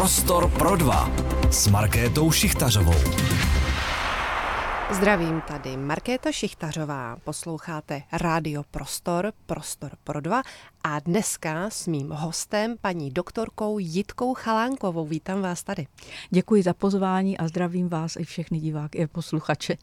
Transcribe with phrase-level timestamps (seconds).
[0.00, 1.10] Prostor pro dva
[1.50, 2.94] s Markétou Šichtařovou.
[4.90, 7.16] Zdravím, tady Markéta Šichtařová.
[7.24, 10.42] Posloucháte Rádio Prostor, Prostor pro dva
[10.84, 15.06] a dneska s mým hostem, paní doktorkou Jitkou Chalánkovou.
[15.06, 15.86] Vítám vás tady.
[16.30, 19.76] Děkuji za pozvání a zdravím vás i všechny diváky i posluchače.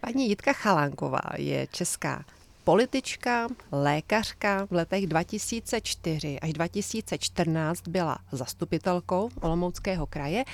[0.00, 2.24] Paní Jitka Chalánková je česká
[2.70, 10.44] politička, lékařka v letech 2004 až 2014 byla zastupitelkou Olomouckého kraje.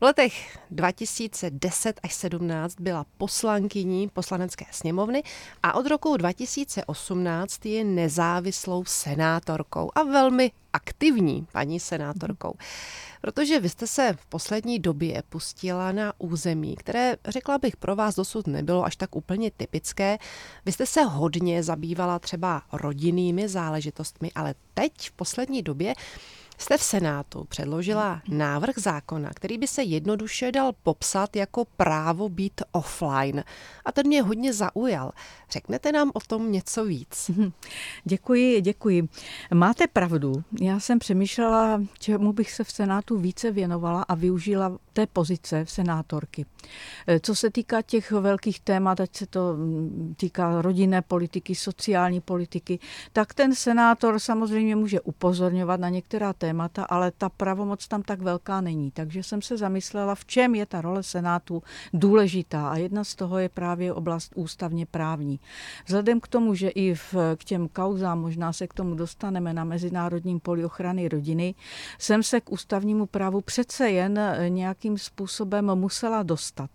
[0.00, 5.22] V letech 2010 až 17 byla poslankyní poslanecké sněmovny
[5.62, 12.54] a od roku 2018 je nezávislou senátorkou a velmi aktivní paní senátorkou.
[13.20, 18.14] Protože vy jste se v poslední době pustila na území, které, řekla bych, pro vás
[18.14, 20.18] dosud nebylo až tak úplně typické.
[20.66, 25.94] Vy jste se hodně zabývala třeba rodinnými záležitostmi, ale teď v poslední době
[26.60, 32.62] jste v Senátu předložila návrh zákona, který by se jednoduše dal popsat jako právo být
[32.72, 33.44] offline.
[33.84, 35.12] A ten mě hodně zaujal.
[35.50, 37.30] Řeknete nám o tom něco víc?
[38.04, 39.08] Děkuji, děkuji.
[39.54, 40.44] Máte pravdu.
[40.60, 45.70] Já jsem přemýšlela, čemu bych se v Senátu více věnovala a využila té pozice v
[45.70, 46.46] senátorky.
[47.06, 52.20] Eh, co se týká těch velkých témat, ať se to mm, týká rodinné politiky, sociální
[52.20, 52.78] politiky,
[53.12, 56.49] tak ten senátor samozřejmě může upozorňovat na některá témata,
[56.88, 58.90] ale ta pravomoc tam tak velká není.
[58.90, 63.38] Takže jsem se zamyslela, v čem je ta role senátu důležitá a jedna z toho
[63.38, 65.40] je právě oblast ústavně právní.
[65.86, 69.64] Vzhledem k tomu, že i v, k těm kauzám, možná se k tomu dostaneme na
[69.64, 71.54] Mezinárodním poli ochrany rodiny,
[71.98, 76.70] jsem se k ústavnímu právu přece jen eh, nějakým způsobem musela dostat.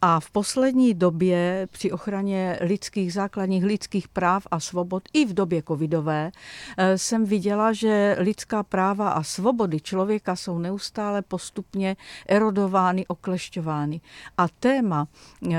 [0.00, 5.62] A v poslední době při ochraně lidských základních lidských práv a svobod i v době
[5.68, 6.30] covidové
[6.78, 11.96] eh, jsem viděla, že lidská práva a svobody člověka jsou neustále postupně
[12.26, 14.00] erodovány, oklešťovány.
[14.38, 15.08] A téma
[15.52, 15.56] eh,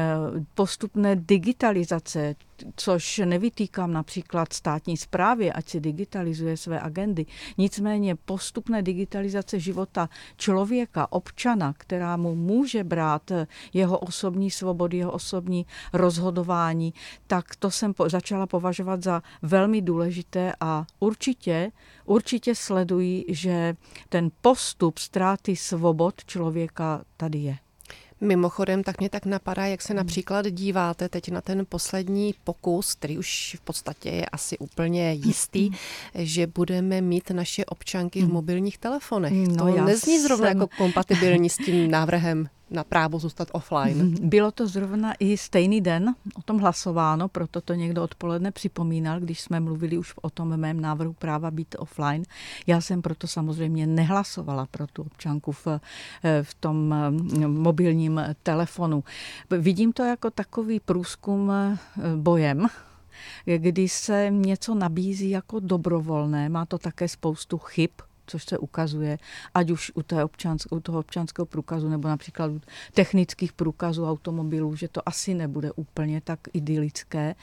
[0.53, 2.35] postupné digitalizace
[2.75, 7.25] což nevytýkám například státní správě, ať si digitalizuje své agendy.
[7.57, 13.31] Nicméně postupné digitalizace života člověka, občana, která mu může brát
[13.73, 16.93] jeho osobní svobody, jeho osobní rozhodování,
[17.27, 21.71] tak to jsem začala považovat za velmi důležité a určitě,
[22.05, 23.75] určitě sleduji, že
[24.09, 27.57] ten postup ztráty svobod člověka tady je.
[28.23, 29.97] Mimochodem, tak mě tak napadá, jak se hmm.
[29.97, 35.67] například díváte teď na ten poslední pokus, který už v podstatě je asi úplně jistý,
[35.67, 35.77] hmm.
[36.13, 38.33] že budeme mít naše občanky v hmm.
[38.33, 39.33] mobilních telefonech.
[39.33, 40.57] No, to nezní zrovna jsem...
[40.57, 43.97] jako kompatibilní s tím návrhem na právo zůstat offline.
[43.97, 44.29] Mhm.
[44.29, 49.41] Bylo to zrovna i stejný den o tom hlasováno, proto to někdo odpoledne připomínal, když
[49.41, 52.23] jsme mluvili už o tom mém návrhu práva být offline.
[52.67, 55.67] Já jsem proto samozřejmě nehlasovala pro tu občanku v,
[56.41, 59.03] v tom eh, mobilním telefonu.
[59.49, 61.77] Vidím to jako takový průzkum eh,
[62.15, 62.67] bojem,
[63.45, 67.91] kdy se něco nabízí jako dobrovolné, má to také spoustu chyb,
[68.27, 69.17] což se ukazuje,
[69.53, 72.61] ať už u, té občansk, u toho občanského průkazu nebo například u
[72.93, 77.35] technických průkazů automobilů, že to asi nebude úplně tak idylické,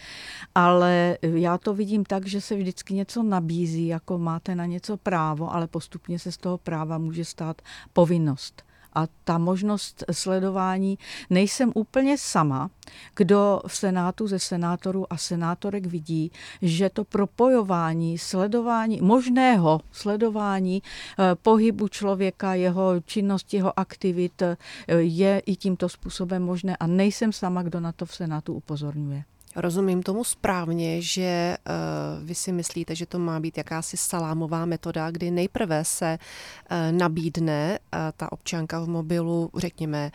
[0.54, 5.54] ale já to vidím tak, že se vždycky něco nabízí, jako máte na něco právo,
[5.54, 10.98] ale postupně se z toho práva může stát povinnost a ta možnost sledování
[11.30, 12.70] nejsem úplně sama,
[13.16, 21.34] kdo v Senátu ze senátorů a senátorek vidí, že to propojování, sledování, možného sledování eh,
[21.34, 24.56] pohybu člověka, jeho činnosti, jeho aktivit eh,
[24.98, 29.24] je i tímto způsobem možné a nejsem sama, kdo na to v Senátu upozorňuje.
[29.60, 35.10] Rozumím tomu správně, že uh, vy si myslíte, že to má být jakási salámová metoda,
[35.10, 40.10] kdy nejprve se uh, nabídne uh, ta občanka v mobilu, řekněme,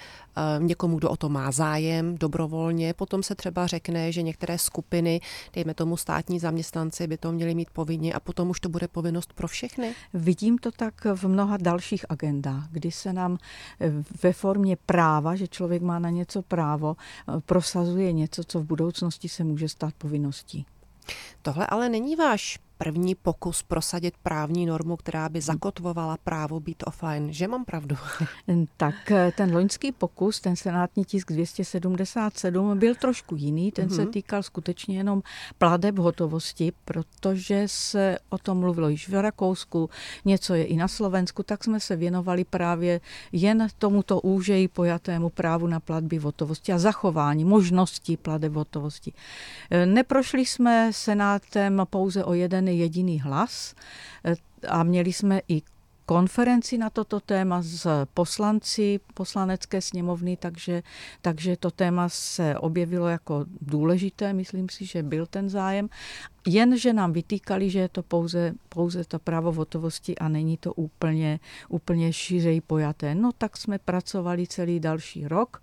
[0.60, 5.22] někomu, kdo o to má zájem, dobrovolně, potom se třeba řekne, že některé skupiny,
[5.54, 9.34] dejme tomu státní zaměstnanci, by to měli mít povinně a potom už to bude povinnost
[9.34, 9.94] pro všechny?
[10.14, 13.38] Vidím to tak v mnoha dalších agendách, kdy se nám
[14.24, 16.96] ve formě práva, že člověk má na něco právo,
[17.46, 20.66] prosazuje něco, co v budoucnosti se může stát povinností.
[21.42, 27.34] Tohle ale není váš první pokus prosadit právní normu, která by zakotvovala právo být offline.
[27.34, 27.96] Že mám pravdu?
[28.78, 33.72] Tak eh, ten loňský pokus, ten senátní tisk 277, byl trošku jiný.
[33.72, 33.96] Ten mm-hmm.
[33.96, 34.12] se mhm.
[34.12, 35.22] týkal skutečně jenom
[35.58, 39.90] pladeb hotovosti, protože se o tom mluvilo již v Rakousku,
[40.26, 43.02] něco je i na Slovensku, tak jsme se věnovali právě
[43.32, 49.14] jen tomuto úžeji pojatému právu na platby v hotovosti a zachování možností pladeb hotovosti.
[49.72, 53.76] Eh, neprošli jsme senátem pouze o jeden jediný hlas
[54.26, 54.36] eh,
[54.68, 55.62] a měli jsme i
[56.06, 60.84] konferenci na toto téma s poslanci poslanecké sněmovny, takže,
[61.22, 65.90] takže to téma se objevilo jako důležité, myslím si, že byl ten zájem.
[66.48, 71.40] Jenže nám vytýkali, že je to pouze, pouze to právo hotovosti a není to úplně,
[71.70, 73.16] úplně šířej pojaté.
[73.16, 75.62] No tak jsme pracovali celý další rok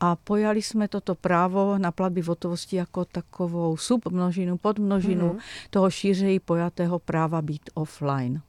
[0.00, 5.68] a pojali jsme toto právo na platby hotovosti jako takovou submnožinu, podmnožinu mm-hmm.
[5.70, 8.42] toho šířej pojatého práva být offline.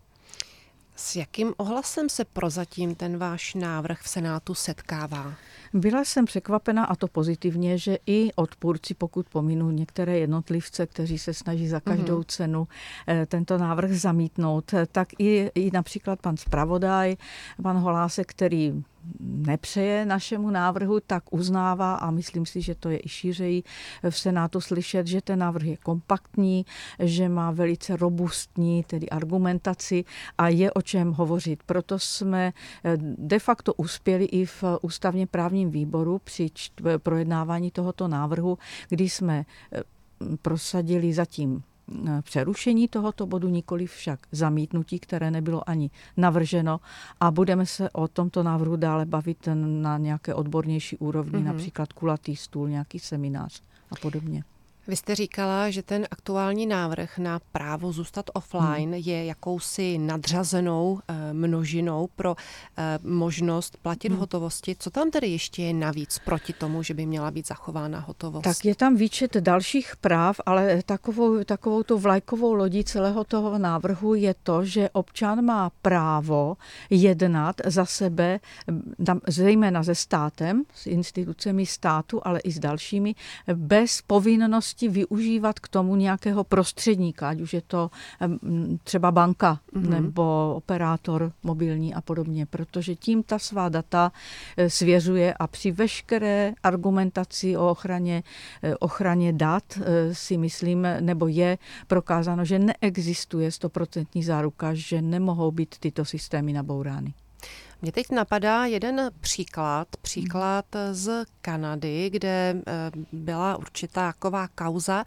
[0.96, 5.34] S jakým ohlasem se prozatím ten váš návrh v Senátu setkává?
[5.74, 11.34] Byla jsem překvapena a to pozitivně, že i odpůrci, pokud pominu některé jednotlivce, kteří se
[11.34, 12.28] snaží za každou mm-hmm.
[12.28, 12.68] cenu
[13.08, 17.16] eh, tento návrh zamítnout, tak i, i například pan zpravodaj,
[17.64, 18.84] pan Holásek, který
[19.20, 23.64] nepřeje našemu návrhu, tak uznává a myslím si, že to je i šířeji
[24.10, 26.66] v Senátu slyšet, že ten návrh je kompaktní,
[27.00, 30.06] že má velice robustní tedy argumentaci
[30.38, 31.64] a je o čem hovořit.
[31.64, 32.54] Proto jsme
[32.84, 36.50] eh, de facto uspěli i v ústavně právním výboru při
[36.98, 38.58] projednávání tohoto návrhu,
[38.90, 39.82] kdy jsme eh,
[40.42, 41.64] prosadili zatím
[42.22, 46.80] přerušení tohoto bodu, nikoli však zamítnutí, které nebylo ani navrženo
[47.20, 51.44] a budeme se o tomto návrhu dále bavit na nějaké odbornější úrovni, mm-hmm.
[51.44, 53.62] například kulatý stůl, nějaký seminář
[53.92, 54.44] a podobně.
[54.88, 59.04] Vy jste říkala, že ten aktuální návrh na právo zůstat offline hmm.
[59.06, 62.36] je jakousi nadřazenou eh, množinou pro
[62.78, 64.18] eh, možnost platit hmm.
[64.18, 64.76] v hotovosti.
[64.80, 68.44] Co tam tedy ještě je navíc proti tomu, že by měla být zachována hotovost?
[68.44, 74.14] Tak je tam výčet dalších práv, ale takovou, takovou tu vlajkovou lodí celého toho návrhu
[74.14, 76.58] je to, že občan má právo
[76.90, 78.40] jednat za sebe,
[79.28, 83.16] zejména se státem, s institucemi státu, ale i s dalšími,
[83.54, 87.90] bez povinnosti možnosti využívat k tomu nějakého prostředníka, ať už je to
[88.84, 89.90] třeba banka mm-hmm.
[89.90, 94.12] nebo operátor mobilní a podobně, protože tím ta svá data
[94.58, 98.24] e, svěřuje a při veškeré argumentaci o ochraně,
[98.64, 101.58] e, ochraně dat e, si myslím, nebo je
[101.88, 107.14] prokázáno, že neexistuje stoprocentní záruka, že nemohou být tyto systémy nabourány.
[107.86, 115.06] Mě teď napadá jeden příklad, příklad z Kanady, kde eh, byla určitá taková kauza,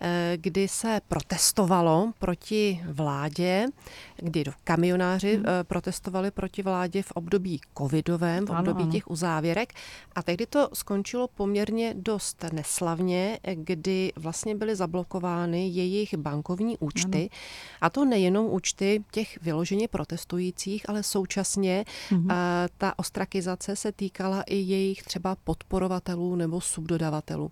[0.00, 3.66] eh, kdy se protestovalo proti vládě,
[4.16, 5.44] kdy kamionáři hmm.
[5.62, 8.92] Protestovali proti vládě v období covidovém, v období ano.
[8.92, 9.72] těch uzávěrek.
[10.14, 17.18] A tehdy to skončilo poměrně dost neslavně, kdy vlastně byly zablokovány jejich bankovní účty.
[17.18, 17.28] Ano.
[17.80, 22.68] A to nejenom účty těch vyloženě protestujících, ale současně Mm-hmm.
[22.78, 27.48] Ta ostrakizace se týkala i jejich třeba podporovatelů nebo subdodavatelů.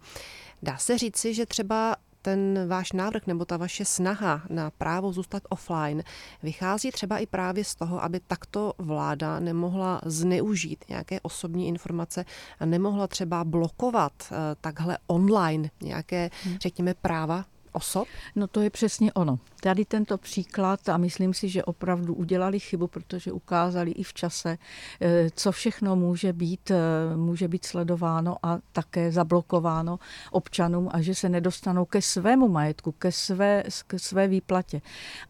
[0.63, 5.43] Dá se říci, že třeba ten váš návrh nebo ta vaše snaha na právo zůstat
[5.49, 6.03] offline
[6.43, 12.25] vychází třeba i právě z toho, aby takto vláda nemohla zneužít nějaké osobní informace
[12.61, 16.59] a nemohla třeba blokovat eh, takhle online nějaké, hmm.
[16.59, 18.09] řekněme, práva osob?
[18.37, 19.39] No to je přesně ono.
[19.63, 24.59] Tady tento příklad a myslím si, že opravdu udělali chybu, protože ukázali i v čase,
[25.01, 29.99] eh, co všechno může být, eh, může být sledováno a také zablokováno
[30.31, 34.81] občanům a že se nedostanou ke svému majetku, ke své, ke své výplatě.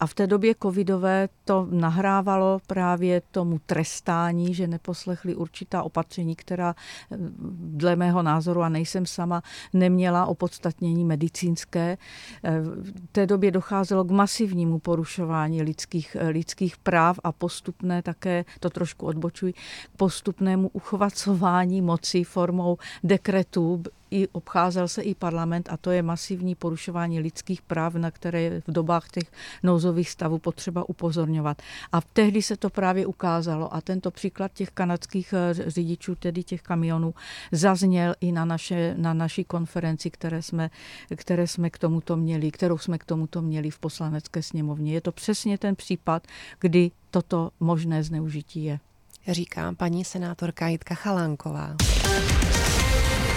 [0.00, 6.74] A v té době covidové to nahrávalo právě tomu trestání, že neposlechli určitá opatření, která
[7.12, 7.16] eh,
[7.52, 11.98] dle mého názoru, a nejsem sama, neměla opodstatnění medicínské.
[12.82, 19.06] V té době docházelo k masivnímu porušování lidských, lidských práv a postupné také, to trošku
[19.06, 19.54] odbočuji,
[19.96, 27.20] postupnému uchvacování moci formou dekretů i obcházel se i parlament a to je masivní porušování
[27.20, 31.62] lidských práv, na které v dobách těch nouzových stavů potřeba upozorňovat.
[31.92, 36.62] A tehdy se to právě ukázalo a tento příklad těch kanadských eh, řidičů, tedy těch
[36.62, 37.14] kamionů,
[37.52, 40.70] zazněl i na, naše, na naší konferenci, které jsme,
[41.16, 44.92] které jsme k tomuto měli, kterou jsme k tomuto měli v poslanecké sněmovně.
[44.92, 46.26] Je to přesně ten případ,
[46.60, 48.78] kdy toto možné zneužití je.
[49.28, 51.76] Říká paní senátorka Jitka Chalánková.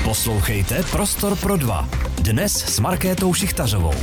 [0.03, 1.89] Poslouchejte Prostor pro dva.
[2.15, 3.93] Dnes s Markétou Šichtařovou.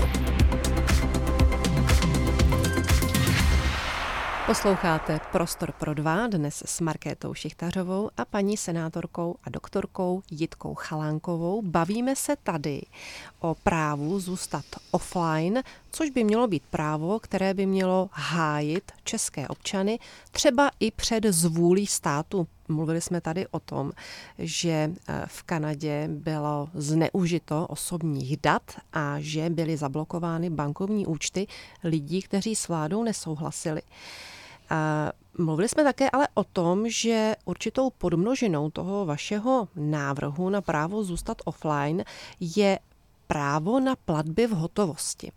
[4.47, 11.63] Posloucháte Prostor pro dva dnes s Markétou Šichtařovou a paní senátorkou a doktorkou Jitkou Chalánkovou.
[11.63, 12.81] Bavíme se tady
[13.41, 19.99] o právu zůstat offline, což by mělo být právo, které by mělo hájit české občany
[20.31, 22.47] třeba i před zvůlí státu.
[22.71, 23.93] Mluvili jsme tady o tom,
[24.39, 28.63] že eh, v Kanadě bylo zneužito osobních dat
[28.93, 31.47] a že byly zablokovány bankovní účty
[31.85, 33.83] lidí, kteří s vládou nesouhlasili.
[34.71, 41.05] A mluvili jsme také ale o tom, že určitou podmnožinou toho vašeho návrhu na právo
[41.05, 42.05] zůstat offline
[42.41, 42.79] je
[43.27, 45.33] právo na platby v hotovosti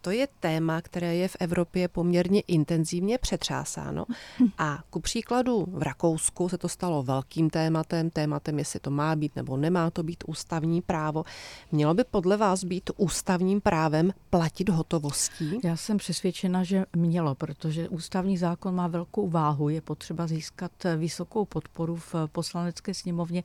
[0.00, 4.04] to je téma, které je v Evropě poměrně intenzivně přetřásáno.
[4.58, 9.36] A ku příkladu v Rakousku se to stalo velkým tématem, tématem, jestli to má být
[9.36, 11.24] nebo nemá to být ústavní právo.
[11.72, 15.60] Mělo by podle vás být ústavním právem platit hotovostí?
[15.64, 19.68] Já jsem přesvědčena, že mělo, protože ústavní zákon má velkou váhu.
[19.68, 23.44] Je potřeba získat vysokou podporu v poslanecké sněmovně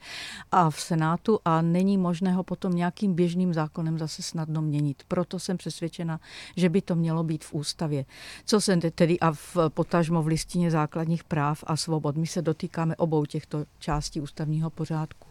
[0.52, 5.04] a v Senátu a není možné ho potom nějakým běžným zákonem zase snadno měnit.
[5.08, 6.20] Proto jsem přesvědčena,
[6.56, 8.06] že by to mělo být v ústavě.
[8.46, 12.18] Co se tedy a v potažmo v listině základních práv a svobod.
[12.18, 15.31] My se dotýkáme obou těchto částí ústavního pořádku.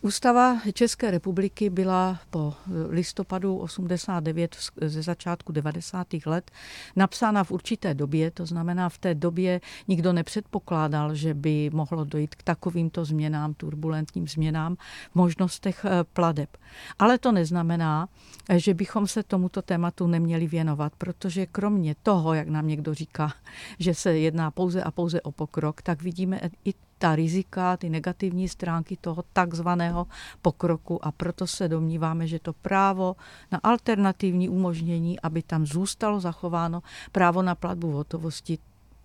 [0.00, 2.54] Ústava České republiky byla po
[2.88, 6.06] listopadu 89 ze začátku 90.
[6.26, 6.50] let
[6.96, 12.34] napsána v určité době, to znamená v té době nikdo nepředpokládal, že by mohlo dojít
[12.34, 14.76] k takovýmto změnám, turbulentním změnám
[15.10, 16.56] v možnostech eh, pladeb.
[16.98, 18.08] Ale to neznamená,
[18.56, 23.32] že bychom se tomuto tématu neměli věnovat, protože kromě toho, jak nám někdo říká,
[23.78, 28.48] že se jedná pouze a pouze o pokrok, tak vidíme i ta rizika, ty negativní
[28.48, 30.06] stránky toho takzvaného
[30.42, 33.16] pokroku a proto se domníváme, že to právo
[33.52, 36.82] na alternativní umožnění, aby tam zůstalo zachováno
[37.12, 38.58] právo na platbu v hotovosti,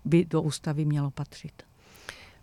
[0.04, 1.69] by do ústavy mělo patřit.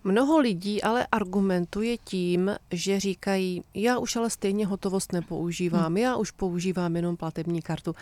[0.08, 5.98] Mnoho lidí ale argumentuje tím, že říkají, já už ale stejně hotovost nepoužívám, hmm.
[5.98, 7.96] já už používám jenom platební kartu.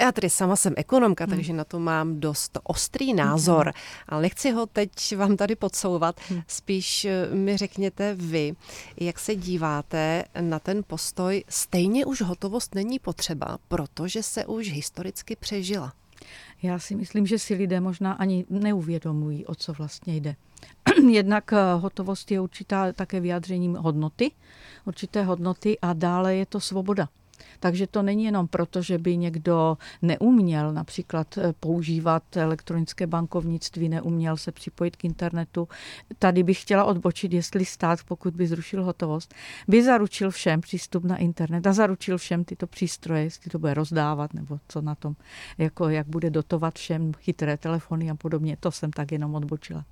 [0.00, 1.34] Já tedy sama jsem ekonomka, hmm.
[1.34, 3.72] takže na to mám dost ostrý názor, hmm.
[4.08, 6.20] ale nechci ho teď vám tady podsouvat.
[6.28, 6.42] Hmm.
[6.46, 8.54] Spíš eh, mi řekněte vy,
[8.96, 15.36] jak se díváte na ten postoj, stejně už hotovost není potřeba, protože se už historicky
[15.36, 15.92] přežila.
[16.62, 20.36] Já si myslím, že si lidé možná ani neuvědomují, o co vlastně jde.
[21.10, 24.30] Jednak eh, hotovost je určitá také vyjádřením hodnoty,
[24.84, 27.08] určité hodnoty a dále je to svoboda.
[27.60, 34.36] Takže to není jenom proto, že by někdo neuměl například eh, používat elektronické bankovnictví, neuměl
[34.36, 35.68] se připojit k internetu.
[36.18, 39.34] Tady bych chtěla odbočit, jestli stát, pokud by zrušil hotovost,
[39.68, 44.34] by zaručil všem přístup na internet a zaručil všem tyto přístroje, jestli to bude rozdávat
[44.34, 45.16] nebo co na tom,
[45.58, 48.56] jako jak bude dotovat všem chytré telefony a podobně.
[48.60, 49.84] To jsem tak jenom odbočila.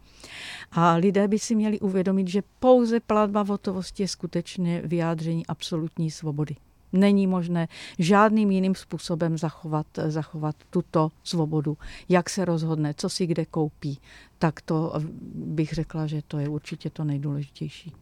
[0.73, 6.11] A lidé by si měli uvědomit, že pouze platba v hotovosti je skutečně vyjádření absolutní
[6.11, 6.57] svobody.
[6.92, 7.68] Není možné
[7.99, 11.76] žádným jiným způsobem zachovat, zachovat tuto svobodu.
[12.09, 13.99] Jak se rozhodne, co si kde koupí,
[14.38, 14.92] tak to
[15.35, 17.92] bych řekla, že to je určitě to nejdůležitější.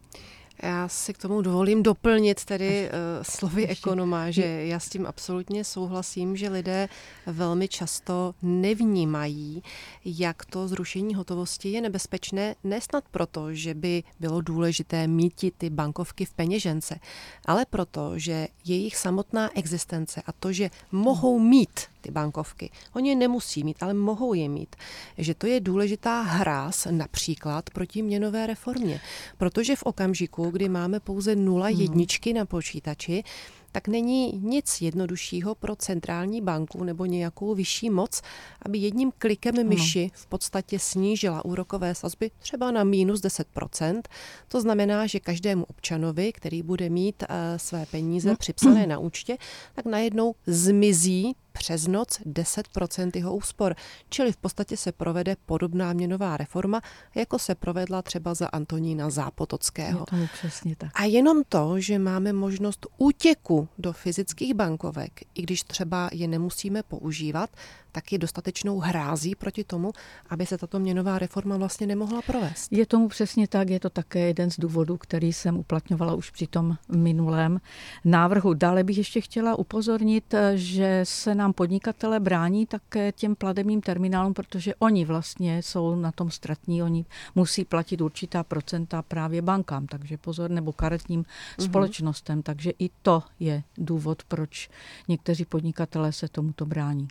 [0.63, 5.63] Já si k tomu dovolím doplnit tedy uh, slovy ekonoma, že já s tím absolutně
[5.63, 6.89] souhlasím, že lidé
[7.25, 9.63] velmi často nevnímají,
[10.05, 16.25] jak to zrušení hotovosti je nebezpečné, nesnad proto, že by bylo důležité mít ty bankovky
[16.25, 16.99] v peněžence,
[17.45, 22.69] ale proto, že jejich samotná existence a to, že mohou mít ty bankovky.
[22.93, 24.75] Oni je nemusí mít, ale mohou je mít.
[25.17, 29.01] Že to je důležitá hráz například proti měnové reformě.
[29.37, 31.81] Protože v okamžiku, kdy máme pouze nula hmm.
[31.81, 33.23] jedničky na počítači,
[33.71, 38.21] tak není nic jednoduššího pro centrální banku nebo nějakou vyšší moc,
[38.61, 44.01] aby jedním klikem myši v podstatě snížila úrokové sazby třeba na minus 10%.
[44.47, 48.37] To znamená, že každému občanovi, který bude mít uh, své peníze hmm.
[48.37, 49.37] připsané na účtě,
[49.75, 53.75] tak najednou zmizí přes noc 10% jeho úspor,
[54.09, 56.81] čili v podstatě se provede podobná měnová reforma,
[57.15, 60.05] jako se provedla třeba za Antonína Zápotockého.
[60.21, 60.91] Je přesně tak.
[60.93, 66.83] A jenom to, že máme možnost útěku do fyzických bankovek, i když třeba je nemusíme
[66.83, 67.49] používat,
[67.97, 69.91] taky dostatečnou hrází proti tomu,
[70.29, 72.71] aby se tato měnová reforma vlastně nemohla provést.
[72.71, 76.47] Je tomu přesně tak, je to také jeden z důvodů, který jsem uplatňovala už při
[76.47, 77.61] tom minulém
[78.05, 78.53] návrhu.
[78.53, 84.75] Dále bych ještě chtěla upozornit, že se nám podnikatele brání také těm platebním terminálům, protože
[84.75, 90.51] oni vlastně jsou na tom ztratní, oni musí platit určitá procenta právě bankám, takže pozor,
[90.51, 91.65] nebo karetním mm-hmm.
[91.65, 94.69] společnostem, takže i to je důvod, proč
[95.07, 97.07] někteří podnikatelé se tomuto brání.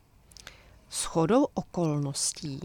[0.90, 2.60] Shodou okolností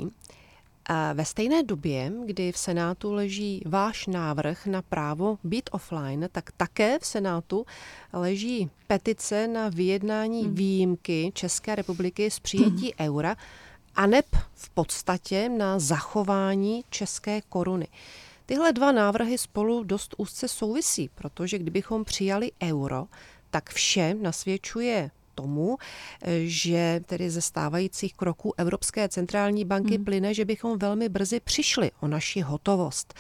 [1.14, 7.00] ve stejné době, kdy v Senátu leží váš návrh na právo být offline, tak také
[7.00, 7.66] v Senátu
[8.14, 10.56] leží petice na vyjednání hmm.
[10.56, 13.10] výjimky České republiky z přijetí hmm.
[13.10, 13.36] eura
[13.96, 17.88] a neb v podstatě na zachování české koruny.
[18.46, 23.08] Tyhle dva návrhy spolu dost úzce souvisí, protože kdybychom přijali euro,
[23.50, 25.78] tak vše nasvědčuje tomu,
[26.44, 30.06] že tedy ze stávajících kroků Evropské centrální banky hmm.
[30.06, 33.14] plyne, že bychom velmi brzy přišli o naši hotovost.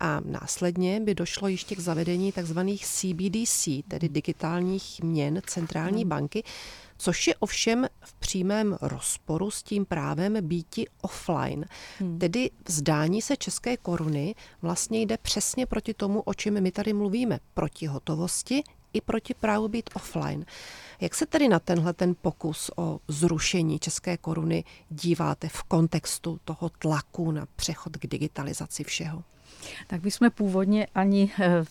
[0.00, 2.58] A následně by došlo ještě k zavedení tzv.
[2.82, 6.08] CBDC, tedy digitálních měn centrální hmm.
[6.08, 6.42] banky,
[6.98, 11.64] což je ovšem v přímém rozporu s tím právem býti offline.
[11.98, 12.18] Hmm.
[12.18, 17.40] Tedy vzdání se české koruny vlastně jde přesně proti tomu, o čem my tady mluvíme,
[17.54, 20.44] proti hotovosti i proti právu být offline.
[21.00, 26.68] Jak se tedy na tenhle ten pokus o zrušení české koruny díváte v kontextu toho
[26.68, 29.24] tlaku na přechod k digitalizaci všeho?
[29.86, 31.64] Tak my jsme původně ani eh,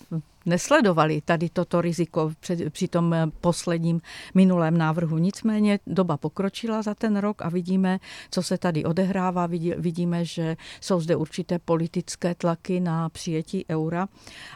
[0.48, 4.02] nesledovali tady toto riziko při, při tom eh, posledním
[4.36, 5.18] minulém návrhu.
[5.18, 8.00] Nicméně doba pokročila za ten rok a vidíme,
[8.32, 9.48] co se tady odehrává.
[9.78, 14.08] Vidíme, že jsou zde určité politické tlaky na přijetí eura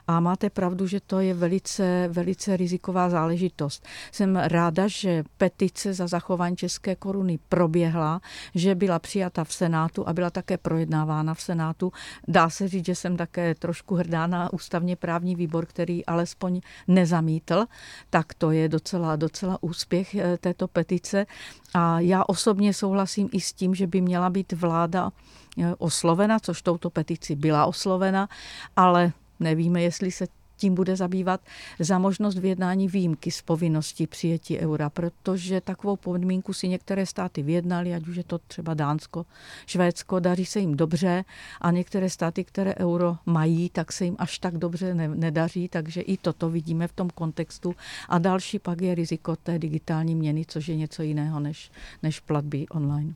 [0.08, 3.88] a máte pravdu, že to je velice, velice riziková záležitost.
[4.12, 8.22] Jsem ráda, že petice za zachování české koruny proběhla,
[8.56, 11.92] že byla přijata v Senátu a byla také projednávána v Senátu.
[12.28, 16.62] Dá se říct, že jsem také trošku hrdá na ústavně právní výbor, který který alespoň
[16.88, 17.66] nezamítl,
[18.10, 21.26] tak to je docela, docela úspěch eh, této petice.
[21.74, 25.10] A já osobně souhlasím i s tím, že by měla být vláda
[25.58, 28.30] eh, oslovena, což touto petici byla oslovena,
[28.76, 30.28] ale nevíme, jestli se
[30.62, 31.42] tím bude zabývat
[31.80, 37.94] za možnost vyjednání výjimky z povinnosti přijetí eura, protože takovou podmínku si některé státy vyjednali,
[37.94, 39.26] ať už je to třeba Dánsko,
[39.66, 41.26] Švédsko, daří se jim dobře
[41.62, 46.02] a některé státy, které euro mají, tak se jim až tak dobře ne, nedaří, takže
[46.02, 47.76] i toto vidíme v tom kontextu.
[48.10, 51.72] A další pak je riziko té digitální měny, což je něco jiného než,
[52.04, 53.14] než platby online.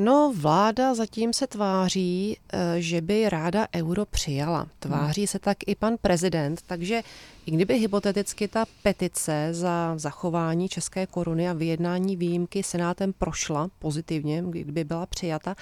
[0.00, 4.68] No, vláda zatím se tváří, eh, že by ráda euro přijala.
[4.78, 7.02] Tváří se tak i pan prezident, takže
[7.46, 14.44] i kdyby hypoteticky ta petice za zachování české koruny a vyjednání výjimky senátem prošla pozitivně,
[14.50, 15.54] kdyby byla přijata,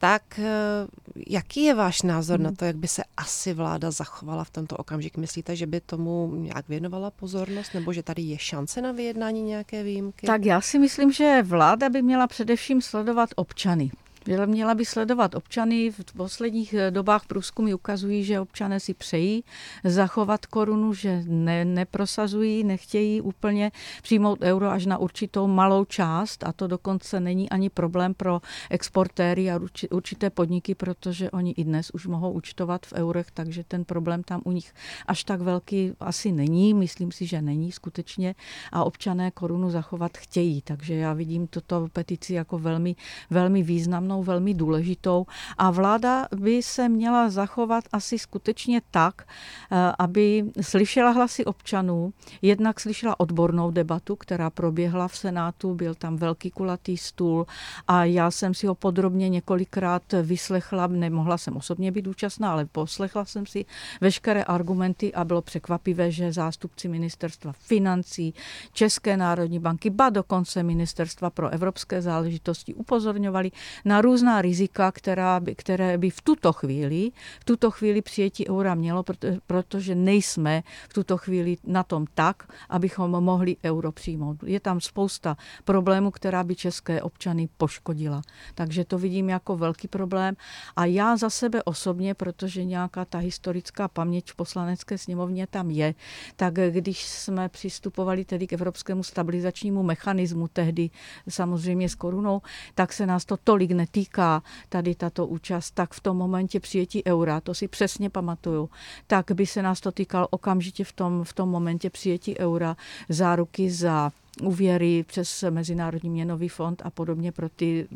[0.00, 0.86] tak eh,
[1.28, 2.44] jaký je váš názor hmm.
[2.44, 5.16] na to, jak by se asi vláda zachovala v tento okamžik?
[5.16, 9.82] Myslíte, že by tomu nějak věnovala pozornost, nebo že tady je šance na vyjednání nějaké
[9.82, 10.26] výjimky?
[10.26, 13.90] Tak já si myslím, že vláda by měla především sledovat občany.
[14.26, 15.90] Měla by sledovat občany.
[15.90, 19.44] V posledních eh, dobách průzkumy ukazují, že občané si přejí
[19.84, 26.52] zachovat korunu, že ne, neprosazují, nechtějí úplně přijmout euro až na určitou malou část a
[26.52, 32.06] to dokonce není ani problém pro exportéry a určité podniky, protože oni i dnes už
[32.06, 34.72] mohou účtovat v eurech, takže ten problém tam u nich
[35.06, 36.74] až tak velký asi není.
[36.74, 38.34] Myslím si, že není skutečně
[38.72, 40.62] a občané korunu zachovat chtějí.
[40.62, 42.96] Takže já vidím toto petici jako velmi,
[43.30, 45.26] velmi významnou stranou velmi důležitou.
[45.58, 52.80] A vláda by se měla zachovat asi skutečně tak, eh, aby slyšela hlasy občanů, jednak
[52.80, 57.46] slyšela odbornou debatu, která proběhla v Senátu, byl tam velký kulatý stůl
[57.88, 63.24] a já jsem si ho podrobně několikrát vyslechla, nemohla jsem osobně být účastná, ale poslechla
[63.24, 63.64] jsem si
[64.00, 68.34] veškeré argumenty a bylo překvapivé, že zástupci ministerstva financí,
[68.72, 73.50] České národní banky, ba dokonce ministerstva pro evropské záležitosti upozorňovali
[73.84, 77.10] na různá rizika, která by, které by v tuto chvíli,
[77.40, 79.04] v tuto chvíli přijetí eura mělo,
[79.46, 84.42] protože nejsme v tuto chvíli na tom tak, abychom mohli euro přijmout.
[84.46, 88.22] Je tam spousta problémů, která by české občany poškodila.
[88.54, 90.36] Takže to vidím jako velký problém.
[90.76, 95.94] A já za sebe osobně, protože nějaká ta historická paměť v poslanecké sněmovně tam je,
[96.36, 100.90] tak když jsme přistupovali tedy k evropskému stabilizačnímu mechanismu tehdy
[101.28, 102.42] samozřejmě s korunou,
[102.74, 107.06] tak se nás to tolik netýká týká tady tato účast, tak v tom momentě přijetí
[107.06, 108.70] eura, to si přesně pamatuju,
[109.06, 112.76] tak by se nás to týkalo okamžitě v tom, v tom momentě přijetí eura
[113.08, 114.12] záruky za
[114.42, 117.88] úvěry přes Mezinárodní měnový fond a podobně pro ty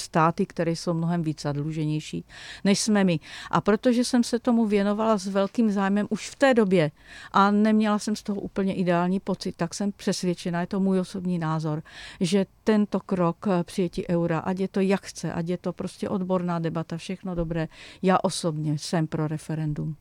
[0.00, 2.24] státy, které jsou mnohem víc zadluženější,
[2.64, 3.20] než jsme my.
[3.50, 6.90] A protože jsem se tomu věnovala s velkým zájmem už v té době
[7.32, 11.38] a neměla jsem z toho úplně ideální pocit, tak jsem přesvědčena, je to můj osobní
[11.38, 11.82] názor,
[12.20, 16.58] že tento krok přijetí eura, ať je to jak chce, ať je to prostě odborná
[16.58, 17.68] debata, všechno dobré,
[18.02, 19.96] já osobně jsem pro referendum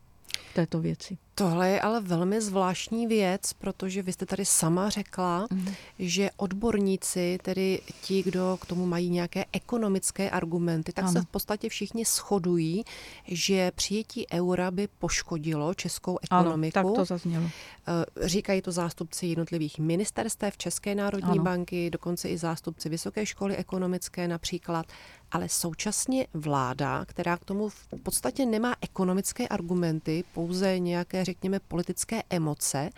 [0.53, 1.17] této věci.
[1.35, 5.67] Tohle je ale velmi zvláštní věc, protože vy jste tady sama řekla, mm.
[5.99, 11.13] že odborníci, tedy ti, kdo k tomu mají nějaké ekonomické argumenty, tak ano.
[11.13, 12.83] se v podstatě všichni shodují,
[13.27, 16.79] že přijetí eura by poškodilo českou ekonomiku.
[16.79, 17.45] Ano, tak to zaznělo.
[17.87, 21.43] Eh, říkají to zástupci jednotlivých ministerstev České národní ano.
[21.43, 24.85] banky, dokonce i zástupci Vysoké školy ekonomické například
[25.31, 32.23] ale současně vláda, která k tomu v podstatě nemá ekonomické argumenty, pouze nějaké řekněme, politické
[32.29, 32.89] emoce,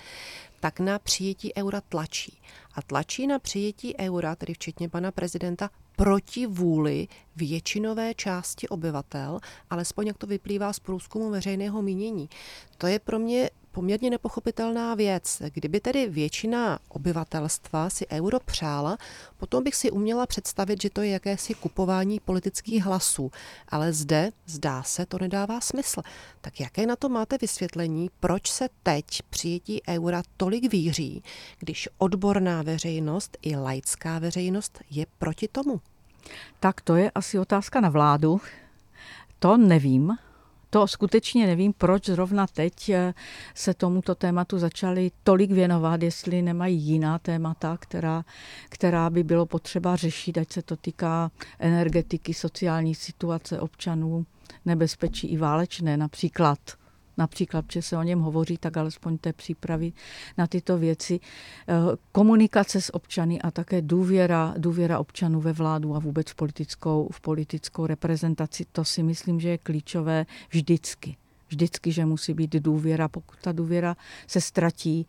[0.59, 2.41] tak na přijetí eura tlačí.
[2.75, 10.07] A tlačí na přijetí eura, tedy včetně pana prezidenta, proti vůli většinové části obyvatel, alespoň
[10.07, 12.29] jak to vyplývá z průzkumu veřejného mínění.
[12.77, 15.41] To je pro mě poměrně nepochopitelná věc.
[15.53, 18.97] Kdyby tedy většina obyvatelstva si euro přála,
[19.37, 23.31] potom bych si uměla představit, že to je jakési kupování politických hlasů.
[23.69, 26.01] Ale zde, zdá se, to nedává smysl.
[26.41, 31.23] Tak jaké na to máte vysvětlení, proč se teď přijetí eura tolik víří,
[31.59, 35.81] když odborná veřejnost i laická veřejnost je proti tomu?
[36.59, 38.41] Tak to je asi otázka na vládu.
[39.39, 40.17] To nevím,
[40.73, 43.13] to skutečně nevím, proč zrovna teď eh,
[43.55, 48.25] se tomuto tématu začali tolik věnovat, jestli nemají jiná témata, která,
[48.69, 54.25] která by bylo potřeba řešit, ať se to týká energetiky, sociální situace občanů,
[54.65, 56.59] nebezpečí i válečné například
[57.17, 59.93] například, že se o něm hovoří, tak alespoň té přípravy
[60.37, 61.19] na tyto věci.
[61.19, 61.73] Eh,
[62.11, 67.21] komunikace s občany a také důvěra, důvěra občanů ve vládu a vůbec v politickou, v
[67.21, 71.17] politickou reprezentaci, to si myslím, že je klíčové vždycky.
[71.47, 73.07] Vždycky, že musí být důvěra.
[73.07, 73.97] Pokud ta důvěra
[74.27, 75.07] se ztratí,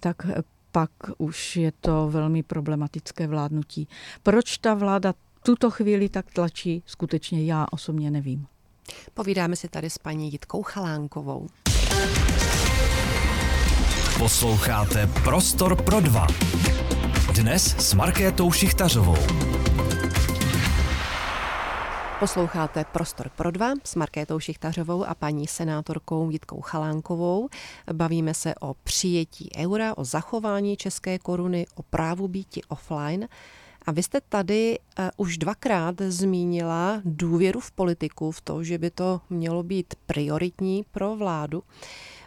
[0.00, 0.26] tak
[0.72, 3.88] pak už je to velmi problematické vládnutí.
[4.22, 8.46] Proč ta vláda tuto chvíli tak tlačí, skutečně já osobně nevím.
[9.14, 11.46] Povídáme si tady s paní Jitkou Chalánkovou.
[14.18, 16.26] Posloucháte Prostor pro dva.
[17.34, 19.16] Dnes s Markétou Šichtařovou.
[22.20, 27.48] Posloucháte Prostor pro dva s Markétou Šichtařovou a paní senátorkou Jitkou Chalánkovou.
[27.92, 33.28] Bavíme se o přijetí eura, o zachování české koruny, o právu býti offline.
[33.86, 38.90] A vy jste tady uh, už dvakrát zmínila důvěru v politiku, v to, že by
[38.90, 41.62] to mělo být prioritní pro vládu.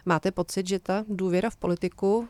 [0.06, 2.26] Máte pocit, že ta důvěra v politiku uh,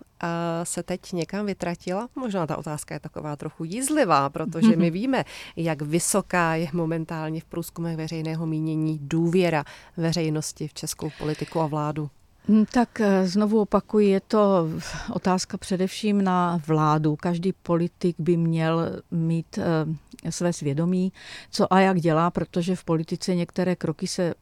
[0.63, 2.09] se teď někam vytratila?
[2.17, 5.25] Možná ta otázka je taková trochu jízlivá, protože my víme,
[5.57, 9.65] jak vysoká je momentálně v průzkumech veřejného mínění důvěra
[9.97, 12.11] veřejnosti v českou politiku a vládu.
[12.49, 14.69] Hm, tak eh, znovu opakuji, je to
[15.13, 17.17] otázka především na vládu.
[17.17, 21.13] Každý politik by měl mít eh, své svědomí,
[21.51, 24.35] co a jak dělá, protože v politice některé kroky se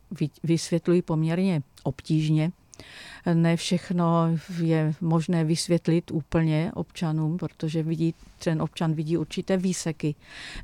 [0.42, 2.52] vysvětlují poměrně obtížně
[3.34, 4.28] ne všechno
[4.62, 10.14] je možné vysvětlit úplně občanům, protože vidí, ten občan vidí určité výseky.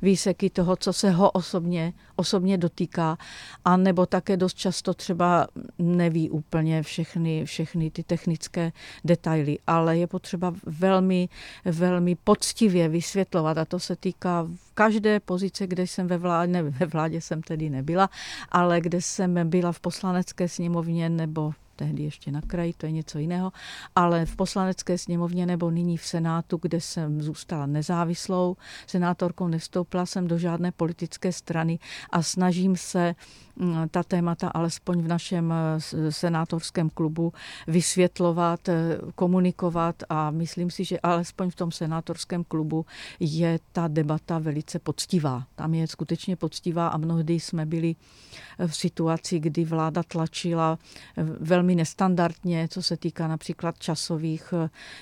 [0.01, 3.17] Výseky toho, co se ho osobně, osobně dotýká,
[3.65, 5.47] a nebo také dost často třeba
[5.79, 8.71] neví úplně všechny, všechny ty technické
[9.05, 11.29] detaily, ale je potřeba velmi,
[11.65, 16.85] velmi poctivě vysvětlovat a to se týká každé pozice, kde jsem ve vládě, ne, ve
[16.85, 18.09] vládě jsem tedy nebyla,
[18.49, 23.19] ale kde jsem byla v poslanecké sněmovně nebo tehdy ještě na kraji, to je něco
[23.19, 23.51] jiného,
[23.95, 28.55] ale v poslanecké sněmovně nebo nyní v Senátu, kde jsem zůstala nezávislou
[28.87, 33.15] senátorkou, nevstoupila jsem do žádné politické strany a snažím se
[33.55, 37.33] mm, ta témata alespoň v našem eh, senátorském klubu
[37.67, 42.85] vysvětlovat, eh, komunikovat a myslím si, že alespoň v tom senátorském klubu
[43.19, 45.43] je ta debata velice poctivá.
[45.55, 47.95] Tam je skutečně poctivá a mnohdy jsme byli
[48.67, 54.53] v situaci, kdy vláda tlačila eh, velmi velmi nestandardně, co se týká například časových,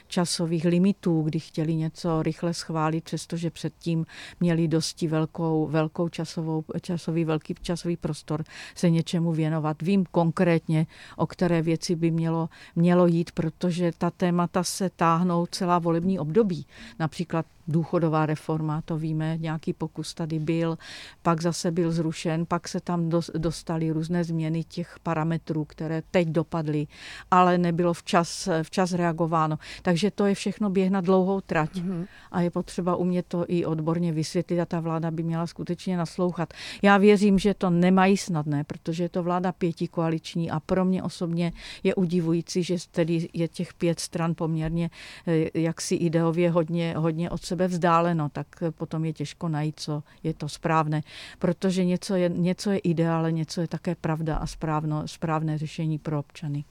[0.08, 4.06] časových limitů, kdy chtěli něco rychle schválit, přestože předtím
[4.39, 8.43] měli dosti velkou, velkou časovou, časový, velký časový prostor
[8.75, 9.82] se něčemu věnovat.
[9.82, 15.80] Vím konkrétně, o které věci by mělo, mělo jít, protože ta témata se táhnou celá
[15.80, 16.65] volební období.
[16.99, 20.77] Například důchodová reforma, to víme, nějaký pokus tady byl,
[21.21, 26.88] pak zase byl zrušen, pak se tam dostaly různé změny těch parametrů, které teď dopadly,
[27.32, 29.60] ale nebylo včas, včas reagováno.
[29.82, 32.06] Takže to je všechno běh na dlouhou trať mm-hmm.
[32.32, 36.53] a je potřeba umět to i odborně vysvětlit a ta vláda by měla skutečně naslouchat.
[36.82, 41.03] Já věřím, že to nemají snadné, protože je to vláda pěti koaliční a pro mě
[41.03, 41.53] osobně
[41.84, 44.89] je udivující, že tedy je těch pět stran poměrně
[45.27, 50.04] eh, jaksi ideově hodně, hodně od sebe sebe vzdáleno, tak potom je těžko najít, co
[50.24, 51.02] je to správné.
[51.39, 56.20] Protože něco je, něco je ideále, něco je také pravda a správno, správné řešení pro
[56.20, 56.63] občany.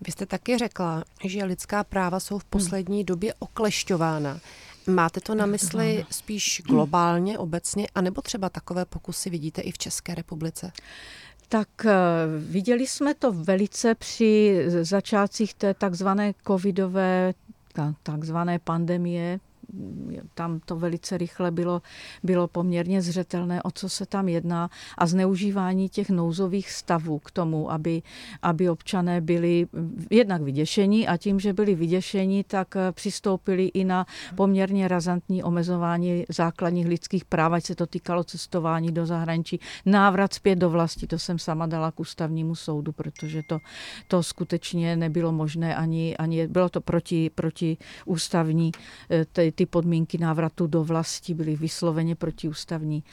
[0.00, 2.50] Vy jste taky řekla, že lidská práva jsou v hmm.
[2.50, 3.06] poslední hmm.
[3.06, 4.40] době oklešťována.
[4.86, 10.14] Máte to na mysli spíš globálně, obecně, anebo třeba takové pokusy vidíte i v České
[10.14, 10.72] republice?
[11.48, 11.94] Tak eh,
[12.38, 17.34] viděli jsme to velice při začátcích té takzvané covidové
[18.02, 19.40] takzvané pandemie
[20.34, 21.82] tam to velice rychle bylo,
[22.22, 24.70] bylo poměrně zřetelné, o co se tam jedná.
[24.98, 28.02] A zneužívání těch nouzových stavů k tomu, aby,
[28.42, 29.66] aby občané byli
[30.10, 36.86] jednak vyděšení a tím, že byli vyděšení, tak přistoupili i na poměrně razantní omezování základních
[36.86, 41.38] lidských práv, ať se to týkalo cestování do zahraničí, návrat zpět do vlasti, to jsem
[41.38, 43.58] sama dala k ústavnímu soudu, protože to,
[44.08, 48.72] to skutečně nebylo možné ani, ani bylo to proti, proti ústavní,
[49.10, 49.24] eh,
[49.56, 53.04] ty podmínky návratu do vlasti byly vysloveně protiústavní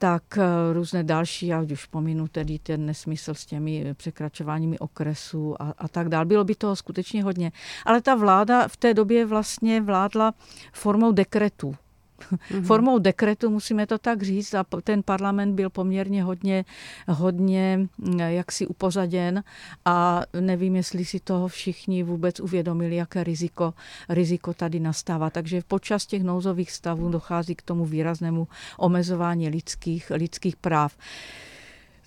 [0.00, 5.74] tak eh, různé další, já už pominu tedy ten nesmysl s těmi překračováními okresů a,
[5.78, 6.24] a tak dál.
[6.24, 7.52] Bylo by toho skutečně hodně.
[7.86, 10.34] Ale ta vláda v té době vlastně vládla
[10.72, 11.76] formou dekretů.
[12.20, 12.62] Mm-hmm.
[12.62, 16.64] Formou dekretu, musíme to tak říct, a ten parlament byl poměrně hodně,
[17.08, 19.44] hodně mm, jaksi upozaděn
[19.84, 23.74] a nevím, jestli si toho všichni vůbec uvědomili, jaké riziko,
[24.08, 25.30] riziko tady nastává.
[25.30, 30.96] Takže počas těch nouzových stavů dochází k tomu výraznému omezování lidských, lidských práv.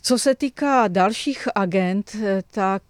[0.06, 2.16] Co se týká dalších agent,
[2.52, 2.84] tak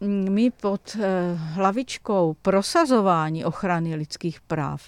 [0.00, 4.82] mm, my pod eh, hlavičkou prosazování ochrany lidských práv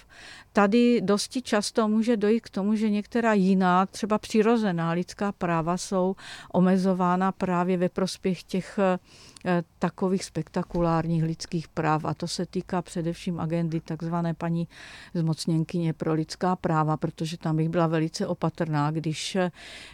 [0.53, 6.15] tady dosti často může dojít k tomu, že některá jiná, třeba přirozená lidská práva jsou
[6.53, 8.79] omezována právě ve prospěch těch
[9.45, 12.05] eh, takových spektakulárních lidských práv.
[12.05, 14.67] A to se týká především agendy takzvané paní
[15.13, 19.37] zmocněnkyně pro lidská práva, protože tam bych byla velice opatrná, když,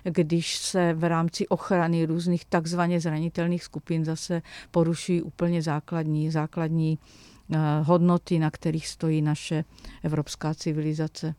[0.03, 4.41] když se v rámci ochrany různých takzvaně zranitelných skupin zase
[4.71, 7.36] porušují úplně základní, základní Eh,
[7.83, 9.63] hodnoty, na kterých stojí naše
[10.03, 11.35] evropská civilizace.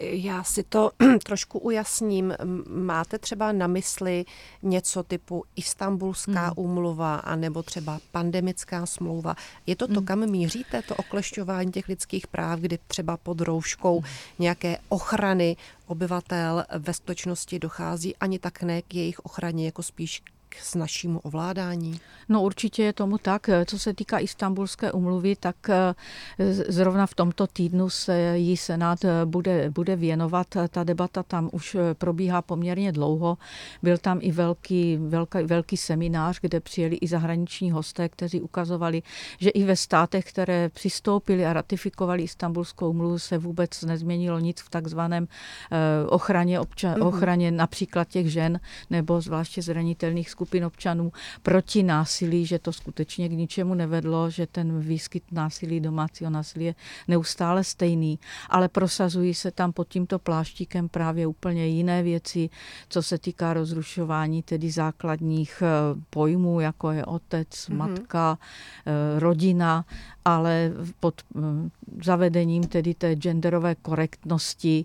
[0.00, 0.90] Já si to
[1.24, 2.34] trošku ujasním.
[2.66, 4.24] Máte třeba na mysli
[4.62, 6.52] něco typu Istanbulská hmm.
[6.56, 9.34] úmluva anebo třeba pandemická smlouva?
[9.66, 10.04] Je to to, hmm.
[10.04, 14.10] kam míříte, to oklešťování těch lidských práv, kdy třeba pod rouškou hmm.
[14.38, 20.74] nějaké ochrany obyvatel ve skutečnosti dochází ani tak ne k jejich ochraně, jako spíš k
[20.74, 22.00] našímu ovládání?
[22.28, 23.50] No určitě je tomu tak.
[23.66, 25.94] Co se týká istambulské umluvy, tak eh,
[26.68, 30.46] zrovna v tomto týdnu se jí Senát eh, bude, bude věnovat.
[30.70, 33.38] Ta debata tam už eh, probíhá poměrně dlouho.
[33.82, 39.02] Byl tam i velký, velký, velký seminář, kde přijeli i zahraniční hosté, kteří ukazovali,
[39.38, 44.70] že i ve státech, které přistoupili a ratifikovali istambulskou umluvu, se vůbec nezměnilo nic v
[44.70, 45.28] takzvaném
[46.08, 47.06] ochraně, občan, mm-hmm.
[47.06, 53.32] ochraně například těch žen nebo zvláště zranitelných skupin občanů proti násilí, že to skutečně k
[53.32, 56.74] ničemu nevedlo, že ten výskyt násilí, domácího násilí je
[57.08, 58.18] neustále stejný,
[58.50, 62.50] ale prosazují se tam pod tímto pláštíkem právě úplně jiné věci,
[62.88, 65.66] co se týká rozrušování tedy základních eh,
[66.10, 67.76] pojmů, jako je otec, mm-hmm.
[67.76, 69.84] matka, eh, rodina,
[70.24, 71.40] ale pod eh,
[72.04, 74.84] zavedením tedy té genderové korektnosti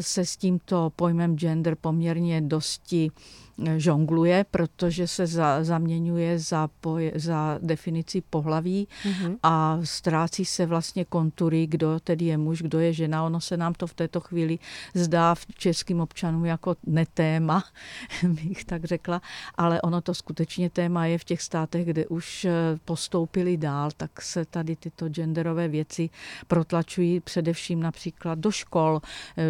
[0.00, 3.10] se s tímto pojmem gender poměrně dosti
[3.76, 9.36] žongluje, protože se za, zaměňuje za, poj, za definici pohlaví mm-hmm.
[9.42, 13.24] a ztrácí se vlastně kontury, kdo tedy je muž, kdo je žena.
[13.24, 14.58] Ono se nám to v této chvíli
[14.94, 17.64] zdá v českým občanům jako netéma,
[18.28, 19.22] bych tak řekla,
[19.54, 22.52] ale ono to skutečně téma je v těch státech, kde už eh,
[22.84, 26.10] postoupili dál, tak se tady tyto genderové věci
[26.46, 29.00] protlačují především například do škol.
[29.38, 29.42] Eh,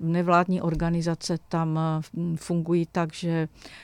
[0.00, 3.25] nevládní organizace tam eh, fungují tak, že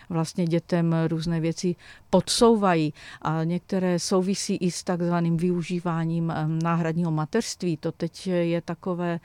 [0.09, 1.77] vlastně dětem různé věci
[2.11, 7.77] podsouvají a některé souvisí i s takzvaným využíváním náhradního mateřství.
[7.77, 9.21] To teď je takové,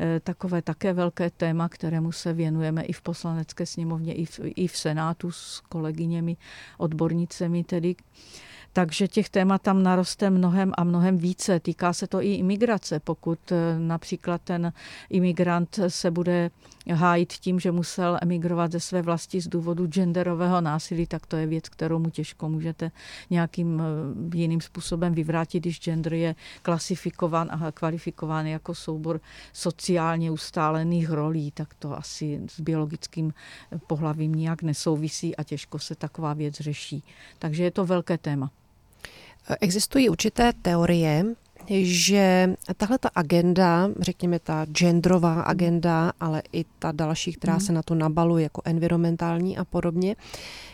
[0.00, 4.66] eh, takové také velké téma, kterému se věnujeme i v poslanecké sněmovně, i v, i
[4.66, 6.36] v Senátu s kolegyněmi,
[6.78, 7.94] odbornicemi tedy.
[8.74, 11.60] Takže těch témat tam naroste mnohem a mnohem více.
[11.60, 13.00] Týká se to i imigrace.
[13.00, 14.72] Pokud eh, například ten
[15.10, 16.50] imigrant se bude
[16.92, 21.46] hájit tím, že musel emigrovat ze své vlasti z důvodu genderového násilí, tak to je
[21.46, 22.90] věc, kterou mu těžko můžete
[23.30, 23.82] nějakým
[24.32, 29.20] eh, jiným způsobem vyvrátit, když gender je klasifikován a kvalifikován jako soubor
[29.52, 33.34] sociálně ustálených rolí, tak to asi s biologickým
[33.86, 37.04] pohlavím nijak nesouvisí a těžko se taková věc řeší.
[37.38, 38.50] Takže je to velké téma.
[39.60, 41.24] Existují určité teorie,
[41.82, 47.60] že tahle ta agenda, řekněme ta genderová agenda, ale i ta další, která mm.
[47.60, 50.16] se na to nabaluje, jako environmentální a podobně,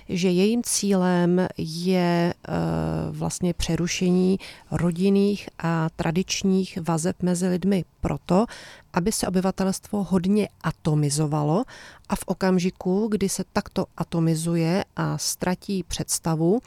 [0.08, 4.38] že jejím cílem je uh, vlastně přerušení
[4.70, 8.46] rodinných a tradičních vazeb mezi lidmi proto,
[8.92, 11.64] aby se obyvatelstvo hodně atomizovalo
[12.08, 16.60] a v okamžiku, kdy se takto atomizuje a ztratí představu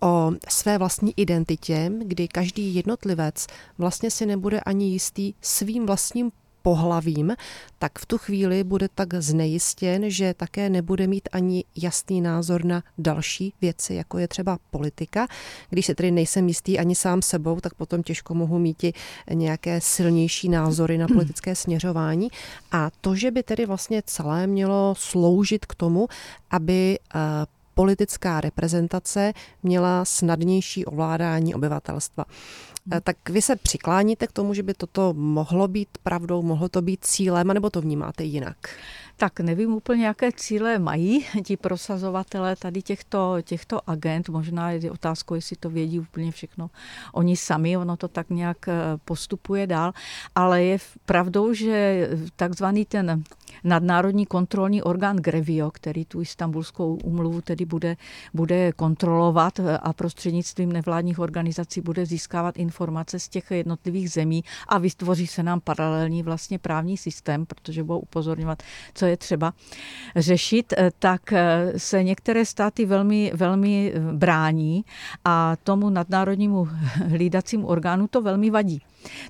[0.00, 3.46] o své vlastní identitě, kdy každý jednotlivec
[3.78, 6.32] vlastně si nebude ani jistý svým vlastním
[6.66, 7.36] pohlavím,
[7.78, 12.82] tak v tu chvíli bude tak znejistěn, že také nebude mít ani jasný názor na
[12.98, 15.26] další věci, jako je třeba politika.
[15.70, 18.92] Když se tedy nejsem jistý ani sám sebou, tak potom těžko mohu mít i
[19.32, 22.28] nějaké silnější názory na politické směřování.
[22.72, 26.08] A to, že by tedy vlastně celé mělo sloužit k tomu,
[26.50, 27.18] aby eh,
[27.76, 32.24] politická reprezentace měla snadnější ovládání obyvatelstva.
[32.92, 36.82] Eh, tak vy se přikláníte k tomu, že by toto mohlo být pravdou, mohlo to
[36.82, 38.56] být cílem, nebo to vnímáte jinak?
[39.16, 44.28] Tak nevím úplně, jaké cíle mají ti prosazovatelé tady těchto, těchto agent.
[44.28, 46.70] Možná je otázkou, jestli to vědí úplně všechno
[47.12, 49.92] oni sami, ono to tak nějak eh, postupuje dál.
[50.34, 53.24] Ale je pravdou, že takzvaný ten
[53.64, 57.96] nadnárodní kontrolní orgán Grevio, který tu istambulskou umluvu tedy bude,
[58.34, 65.26] bude kontrolovat a prostřednictvím nevládních organizací bude získávat informace z těch jednotlivých zemí a vytvoří
[65.26, 68.62] se nám paralelní vlastně právní systém, protože budou upozorňovat,
[68.94, 69.52] co je třeba
[70.16, 71.32] řešit, tak
[71.76, 74.84] se některé státy velmi, velmi brání
[75.24, 76.68] a tomu nadnárodnímu
[77.08, 78.82] hlídacímu orgánu to velmi vadí.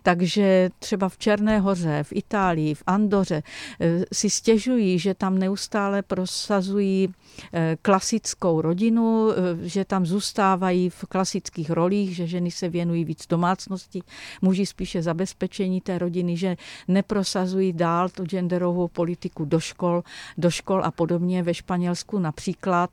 [0.03, 3.43] Takže třeba v Černé hoře, v Itálii, v Andoře
[3.81, 7.09] eh, si stěžují, že tam neustále prosazují
[7.83, 9.35] klasickou rodinu, eh,
[9.69, 14.03] že tam zůstávají v klasických rolích, že ženy se věnují víc domácnosti,
[14.43, 16.57] muži spíše zabezpečení té rodiny, že
[16.89, 20.03] neprosazují dál tu genderovou politiku do škol,
[20.39, 21.43] do škol a podobně.
[21.43, 22.91] Ve Španělsku například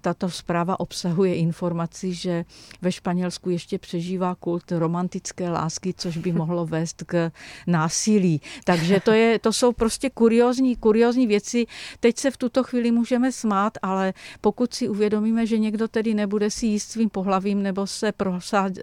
[0.00, 2.44] tato zpráva obsahuje informaci, že
[2.82, 7.30] ve Španělsku ještě přežívá kult romantické lásky lásky, což by mohlo vést k
[7.66, 8.40] násilí.
[8.64, 11.66] Takže to, je, to jsou prostě kuriozní, kuriozní věci.
[12.00, 13.49] Teď se v tuto chvíli můžeme smát,
[13.82, 18.12] ale pokud si uvědomíme, že někdo tedy nebude si jíst svým pohlavím nebo se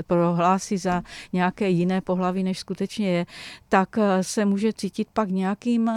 [0.08, 1.04] prohlásí za
[1.34, 3.26] nějaké jiné pohlaví, než skutečně je,
[3.70, 5.92] tak eh, se může cítit pak nějakým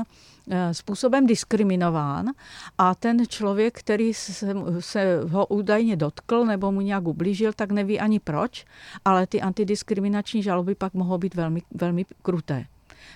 [0.52, 2.26] Eh, způsobem diskriminován
[2.78, 8.00] a ten člověk, který se, se ho údajně dotkl nebo mu nějak ublížil, tak neví
[8.00, 8.64] ani proč,
[9.04, 12.64] ale ty antidiskriminační žaloby pak mohou být velmi, velmi kruté.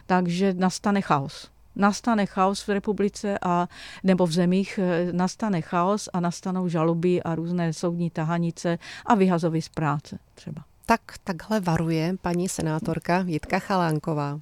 [0.07, 3.68] Takže nastane chaos nastane chaos v republice a
[4.02, 9.62] nebo v zemích eh, nastane chaos a nastanou žaloby a různé soudní tahanice a vyhazovy
[9.62, 10.64] z práce třeba.
[10.87, 14.38] Tak takhle varuje paní senátorka Jitka Chalánková.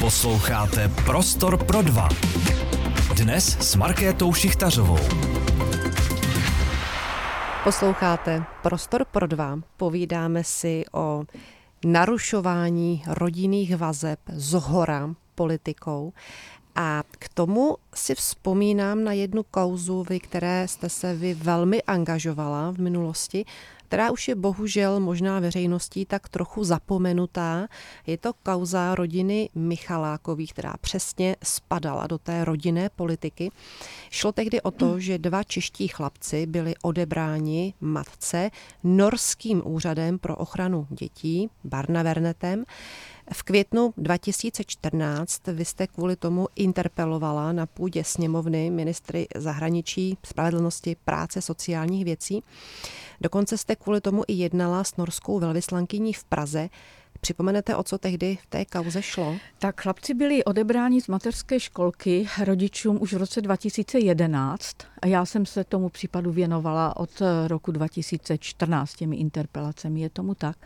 [0.00, 2.08] Posloucháte Prostor pro dva.
[3.16, 4.98] Dnes s Markétou Šichtařovou.
[7.64, 9.58] Posloucháte Prostor pro dva.
[9.76, 11.22] Povídáme si o
[11.84, 16.12] narušování rodinných vazeb z hora politikou.
[16.74, 22.70] A k tomu si vzpomínám na jednu kauzu, vy, které jste se vy velmi angažovala
[22.70, 23.44] v minulosti,
[23.90, 27.68] která už je bohužel možná veřejností tak trochu zapomenutá.
[28.06, 33.50] Je to kauza rodiny Michalákových, která přesně spadala do té rodinné politiky.
[34.10, 38.50] Šlo tehdy o to, že dva čeští chlapci byli odebráni matce
[38.84, 42.64] norským úřadem pro ochranu dětí, Barnavernetem.
[43.32, 51.42] V květnu 2014 vy jste kvůli tomu interpelovala na půdě sněmovny ministry zahraničí, spravedlnosti, práce,
[51.42, 52.42] sociálních věcí.
[53.20, 56.68] Dokonce jste kvůli tomu i jednala s norskou velvyslankyní v Praze.
[57.20, 59.36] Připomenete, o co tehdy v té kauze šlo?
[59.58, 65.46] Tak chlapci byli odebráni z mateřské školky rodičům už v roce 2011 a já jsem
[65.46, 70.56] se tomu případu věnovala od roku 2014 těmi interpelacemi, je tomu tak.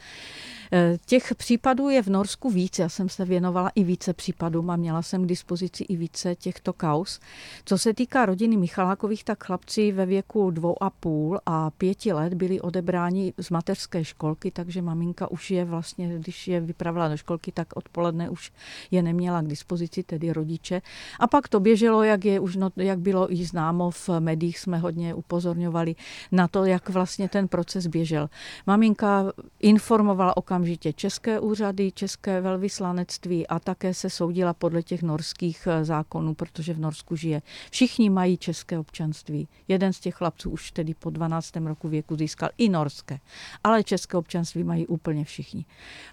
[0.73, 4.77] Eh, těch případů je v Norsku víc, já jsem se věnovala i více případům a
[4.77, 7.21] měla jsem k dispozici i více těchto kaus.
[7.65, 12.35] Co se týká rodiny Michalákových, tak chlapci ve věku dvou a půl a pěti let
[12.35, 17.53] byli odebráni z mateřské školky, takže maminka už je vlastně, když je vypravila do školky,
[17.53, 18.53] tak odpoledne už
[18.91, 20.83] je neměla k dispozici, tedy rodiče.
[21.21, 24.79] A pak to běželo, jak, je už, no, jak bylo i známo v médiích, jsme
[24.79, 25.95] hodně upozorňovali
[26.33, 28.29] na to, jak vlastně ten proces běžel.
[28.67, 35.85] Maminka informovala okamžitě české úřady, české velvyslanectví a také se soudila podle těch norských eh,
[35.85, 37.43] zákonů, protože v Norsku žije.
[37.71, 39.49] Všichni mají české občanství.
[39.69, 41.57] Jeden z těch chlapců už tedy po 12.
[41.57, 43.19] roku věku získal i norské,
[43.65, 45.65] ale české občanství mají úplně všichni.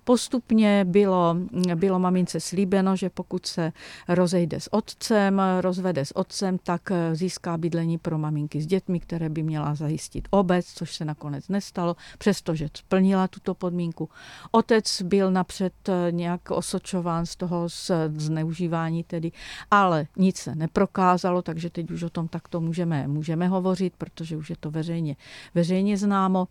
[0.04, 1.36] Postupně bylo,
[1.76, 3.74] bylo mamince slíbeno, že pokud se
[4.08, 9.30] rozejde s otcem, rozvede s otcem, tak eh, získá bydlení pro maminky s dětmi, které
[9.30, 14.10] by měla zajistit obec, což se nakonec nestalo, přestože splnila tuto podmínku.
[14.52, 17.68] Otec byl napřed eh, nějak osočován z toho
[18.16, 19.32] zneužívání tedy,
[19.72, 24.50] ale nic se neprokázalo, takže teď už o tom takto můžeme, můžeme hovořit, protože už
[24.50, 25.16] je to veřejně,
[25.56, 26.48] veřejně známo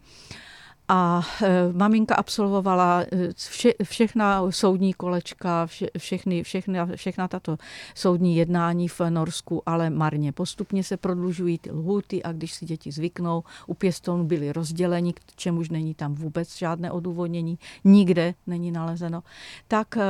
[0.92, 7.56] a e, maminka absolvovala e, vše, všechna soudní kolečka, vše, všechny, všechna, všechna tato
[7.94, 10.32] soudní jednání v Norsku, ale marně.
[10.32, 15.20] Postupně se prodlužují ty lhuty a když si děti zvyknou, u pěstounů byli rozděleni, k
[15.36, 19.22] čemuž není tam vůbec žádné odůvodnění, nikde není nalezeno,
[19.68, 20.02] tak e,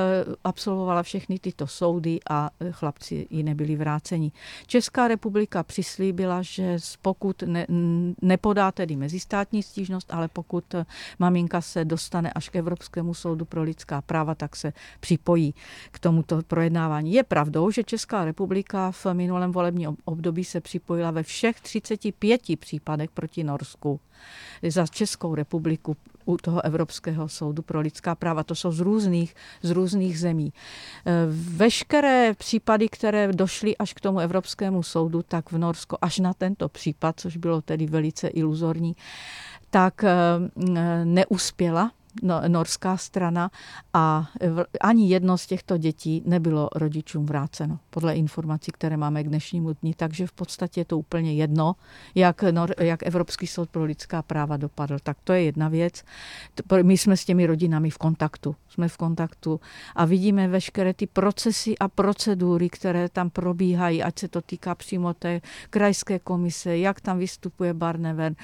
[0.44, 4.32] absolvovala všechny tyto soudy a chlapci ji nebyli vráceni.
[4.66, 7.66] Česká republika přislíbila, že pokud ne,
[8.22, 10.69] nepodá tedy mezistátní stížnost, ale pokud
[11.18, 15.54] maminka se dostane až k Evropskému soudu pro lidská práva, tak se připojí
[15.90, 17.12] k tomuto projednávání.
[17.12, 23.10] Je pravdou, že Česká republika v minulém volebním období se připojila ve všech 35 případech
[23.10, 24.00] proti Norsku
[24.68, 25.96] za Českou republiku
[26.32, 28.44] u toho Evropského soudu pro lidská práva.
[28.44, 30.52] To jsou z různých, z různých zemí.
[31.56, 36.68] Veškeré případy, které došly až k tomu Evropskému soudu, tak v Norsko až na tento
[36.68, 38.96] případ, což bylo tedy velice iluzorní,
[39.70, 40.14] tak eh,
[41.04, 41.90] neuspěla
[42.22, 43.50] no, norská strana
[43.94, 44.28] a
[44.80, 49.94] ani jedno z těchto dětí nebylo rodičům vráceno, podle informací, které máme k dnešnímu dni.
[49.94, 51.76] Takže v podstatě je to úplně jedno,
[52.14, 54.98] jak, Nor, jak Evropský soud pro lidská práva dopadl.
[55.02, 56.02] Tak to je jedna věc.
[56.82, 58.56] My jsme s těmi rodinami v kontaktu.
[58.68, 59.60] Jsme v kontaktu
[59.96, 65.14] a vidíme veškeré ty procesy a procedury, které tam probíhají, ať se to týká přímo
[65.14, 65.40] té
[65.70, 68.36] krajské komise, jak tam vystupuje Barneven,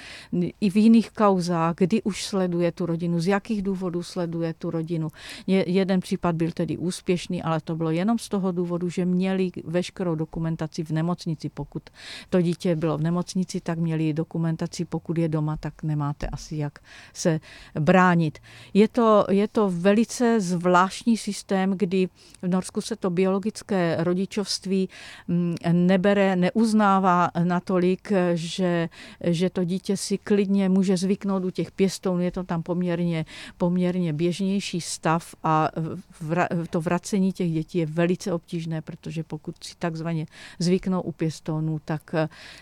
[0.60, 4.70] i v jiných kauzách, kdy už sleduje tu rodinu, z jakých jakých důvodů sleduje tu
[4.70, 5.08] rodinu.
[5.46, 9.50] Je, jeden případ byl tedy úspěšný, ale to bylo jenom z toho důvodu, že měli
[9.64, 11.48] veškerou dokumentaci v nemocnici.
[11.48, 11.82] Pokud
[12.30, 16.78] to dítě bylo v nemocnici, tak měli dokumentaci, pokud je doma, tak nemáte asi jak
[17.12, 17.40] se
[17.80, 18.38] bránit.
[18.74, 22.08] Je to, je to velice zvláštní systém, kdy
[22.42, 24.88] v Norsku se to biologické rodičovství
[25.28, 28.88] mm, nebere, neuznává natolik, že,
[29.24, 33.24] že to dítě si klidně může zvyknout u těch pěstounů, je to tam poměrně
[33.58, 35.68] poměrně běžnější stav a
[36.70, 40.26] to vracení těch dětí je velice obtížné, protože pokud si takzvaně
[40.58, 42.14] zvyknou u pěstonů, tak,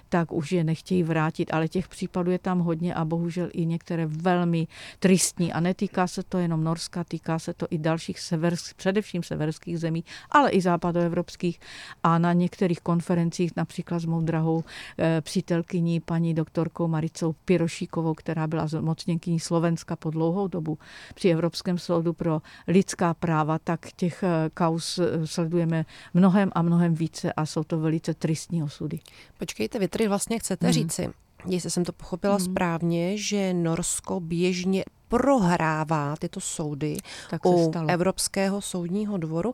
[0.08, 4.06] tak už je nechtějí vrátit, ale těch případů je tam hodně a bohužel i některé
[4.06, 4.66] velmi
[4.98, 5.52] tristní.
[5.52, 10.04] A netýká se to jenom Norska, týká se to i dalších severských, především severských zemí,
[10.30, 11.60] ale i západoevropských.
[12.02, 14.64] A na některých konferencích, například s mou drahou
[14.98, 20.73] e, přítelkyní paní doktorkou Maricou Pirošíkovou, která byla zmocněnkyní Slovenska po dlouhou dobu,
[21.14, 26.94] při Evropském soudu pro lidská práva, tak těch eh, kaus eh, sledujeme mnohem a mnohem
[26.94, 29.00] více a jsou to velice tristní osudy.
[29.38, 30.72] Počkejte, vy tady vlastně chcete hmm.
[30.72, 31.08] říci,
[31.46, 32.44] jestli jsem to pochopila hmm.
[32.44, 36.96] správně, že Norsko běžně prohrává tyto soudy
[37.30, 37.90] tak u stalo.
[37.90, 39.52] Evropského soudního dvoru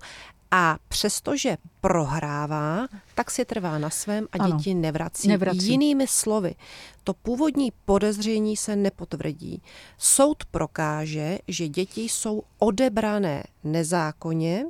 [0.51, 5.29] a přestože prohrává, tak si trvá na svém a ano, děti nevrací.
[5.29, 5.69] nevrací.
[5.69, 6.55] Jinými slovy,
[7.05, 9.63] to původní podezření se nepotvrdí.
[9.99, 14.65] Soud prokáže, že děti jsou odebrané nezákonně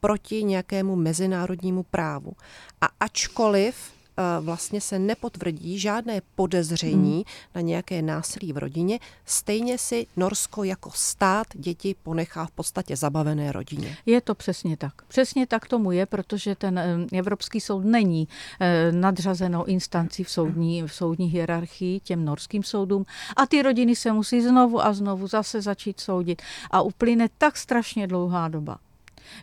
[0.00, 2.32] proti nějakému mezinárodnímu právu.
[2.80, 3.95] A ačkoliv
[4.40, 7.24] vlastně se nepotvrdí žádné podezření hmm.
[7.54, 13.52] na nějaké násilí v rodině, stejně si Norsko jako stát děti ponechá v podstatě zabavené
[13.52, 13.96] rodině.
[14.06, 14.92] Je to přesně tak.
[15.08, 18.28] Přesně tak tomu je, protože ten eh, Evropský soud není
[18.60, 23.04] eh, nadřazenou instancí v soudní, v soudní hierarchii těm norským soudům
[23.36, 28.06] a ty rodiny se musí znovu a znovu zase začít soudit a uplyne tak strašně
[28.06, 28.78] dlouhá doba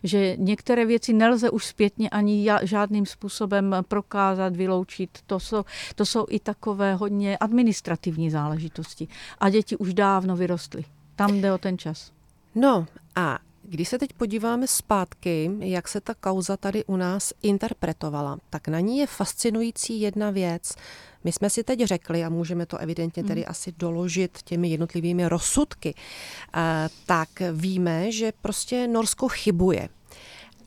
[0.02, 5.18] že některé věci nelze už zpětně ani žádným způsobem prokázat, vyloučit.
[5.26, 5.64] To jsou,
[5.94, 9.08] to jsou i takové hodně administrativní záležitosti.
[9.38, 10.84] A děti už dávno vyrostly.
[11.16, 12.12] Tam jde o ten čas.
[12.54, 13.38] No a
[13.68, 18.80] když se teď podíváme zpátky, jak se ta kauza tady u nás interpretovala, tak na
[18.80, 20.74] ní je fascinující jedna věc.
[21.24, 23.50] My jsme si teď řekli, a můžeme to evidentně tedy hmm.
[23.50, 25.94] asi doložit těmi jednotlivými rozsudky,
[26.54, 29.88] eh, tak víme, že prostě Norsko chybuje.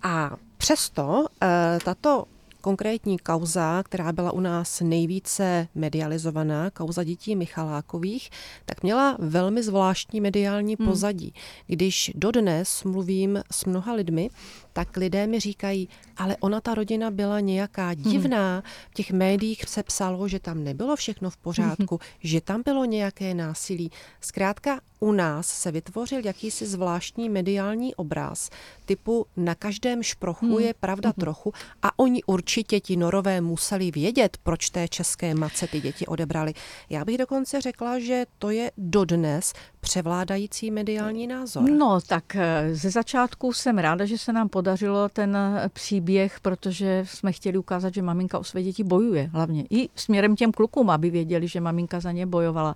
[0.04, 2.26] A přesto eh, tato
[2.68, 8.30] konkrétní kauza, která byla u nás nejvíce medializovaná, kauza dětí Michalákových,
[8.65, 10.88] tak měla velmi zvláštní mediální hmm.
[10.88, 11.34] pozadí.
[11.68, 14.30] Když dodnes mluvím s mnoha lidmi,
[14.74, 17.95] tak lidé mi říkají, ale ona ta rodina byla nějaká hmm.
[18.03, 18.63] divná.
[18.91, 22.09] V těch médiích se psalo, že tam nebylo všechno v pořádku, hmm.
[22.20, 23.91] že tam bylo nějaké násilí.
[24.22, 28.49] Zkrátka u nás se vytvořil jakýsi zvláštní mediální obraz
[28.86, 30.59] typu na každém šprochu hmm.
[30.59, 35.68] je pravda trochu a oni určitě určitě ti norové museli vědět, proč té české matce
[35.68, 36.53] ty děti odebrali.
[36.89, 41.70] Já bych dokonce řekla, že to je dodnes převládající mediální názor.
[41.70, 47.03] No, tak eh, ze začátku jsem ráda, že se nám podařilo ten eh, příběh, protože
[47.08, 49.66] jsme chtěli ukázat, že maminka o své děti bojuje hlavně.
[49.70, 52.76] I směrem těm klukům, aby věděli, že maminka za ně bojovala.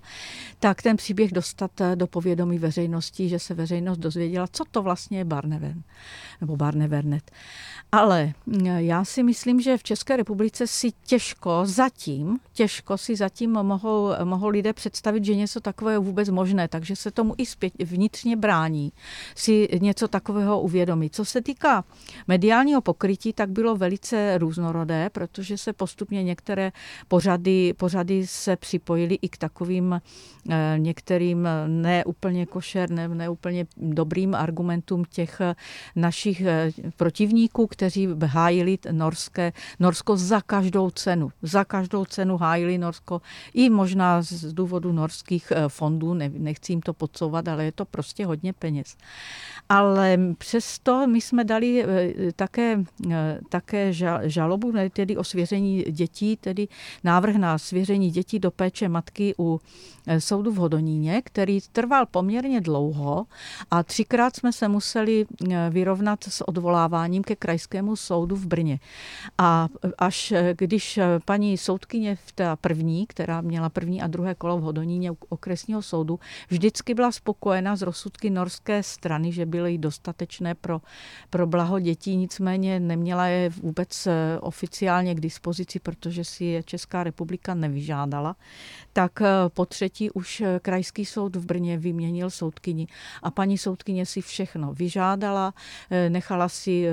[0.60, 5.18] Tak ten příběh dostat eh, do povědomí veřejnosti, že se veřejnost dozvěděla, co to vlastně
[5.18, 5.82] je Barneven,
[6.42, 7.32] nebo Barnevernet.
[7.92, 8.34] Ale
[8.78, 14.48] já si myslím, že v České republice si těžko zatím, těžko si zatím mohou, mohou
[14.48, 18.92] lidé představit, že něco takového je vůbec možné, takže se tomu i zpět, vnitřně brání
[19.36, 21.16] si něco takového uvědomit.
[21.16, 21.84] Co se týká
[22.28, 26.72] mediálního pokrytí, tak bylo velice různorodé, protože se postupně některé
[27.08, 30.02] pořady, pořady se připojily i k takovým
[30.50, 35.42] eh, některým neúplně košer, ne, neúplně dobrým argumentům těch
[35.96, 41.32] našich eh, protivníků, kteří hájili norské, Norsko za každou cenu.
[41.42, 43.22] Za každou cenu hájili Norsko
[43.54, 47.86] i možná z důvodu norských eh, fondů, ne, nechci jim to podsouvat, ale je to
[47.86, 48.96] prostě hodně peněz.
[49.70, 56.68] Ale přesto my jsme dali eh, také, eh, také žalobu, tedy o svěření dětí, tedy
[57.04, 59.60] návrh na svěření dětí do péče matky u
[60.20, 63.26] soudu v Hodoníně, který trval poměrně dlouho
[63.72, 65.26] a třikrát jsme se museli
[65.70, 68.80] vyrovnat s odvoláváním ke krajskému soudu v Brně.
[69.44, 69.68] A
[69.98, 75.12] až když paní soudkyně v té první, která měla první a druhé kolo v Hodoníně
[75.30, 76.20] okresního soudu,
[76.50, 80.82] vždycky byla spokojena s rozsudky norské strany, že byly dostatečné pro,
[81.30, 87.04] pro blaho dětí, nicméně neměla je vůbec eh, oficiálně k dispozici, protože si je Česká
[87.04, 88.36] republika nevyžádala,
[88.94, 92.88] tak eh, po třetí už eh, krajský soud v Brně vyměnil soudkyni.
[93.24, 95.54] A paní soudkyně si všechno vyžádala,
[96.10, 96.88] nechala si,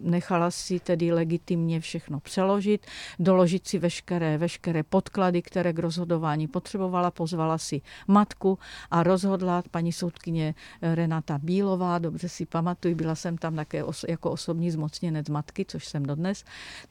[0.00, 2.86] nechala si tedy legitimně všechno přeložit,
[3.18, 8.58] doložit si veškeré, veškeré podklady, které k rozhodování potřebovala, pozvala si matku
[8.90, 14.70] a rozhodla paní soudkyně Renata Bílová, dobře si pamatuju, byla jsem tam také jako osobní
[14.70, 16.44] zmocněnec matky, což jsem dodnes,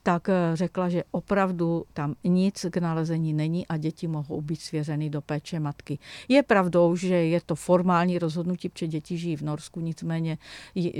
[0.04, 5.10] tak eh, řekla, že opravdu tam nic k nalezení není a děti mohou být svěřeny
[5.10, 6.00] do péče matky.
[6.28, 10.38] Je pravdou, že je to formální rozhodnutí, protože děti žijí v Norsku, nicméně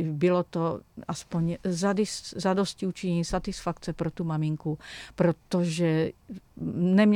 [0.04, 1.58] bylo to aspoň
[2.36, 3.26] zadosti učinění
[3.78, 4.78] satisfakce pro tu maminku,
[5.16, 6.12] protože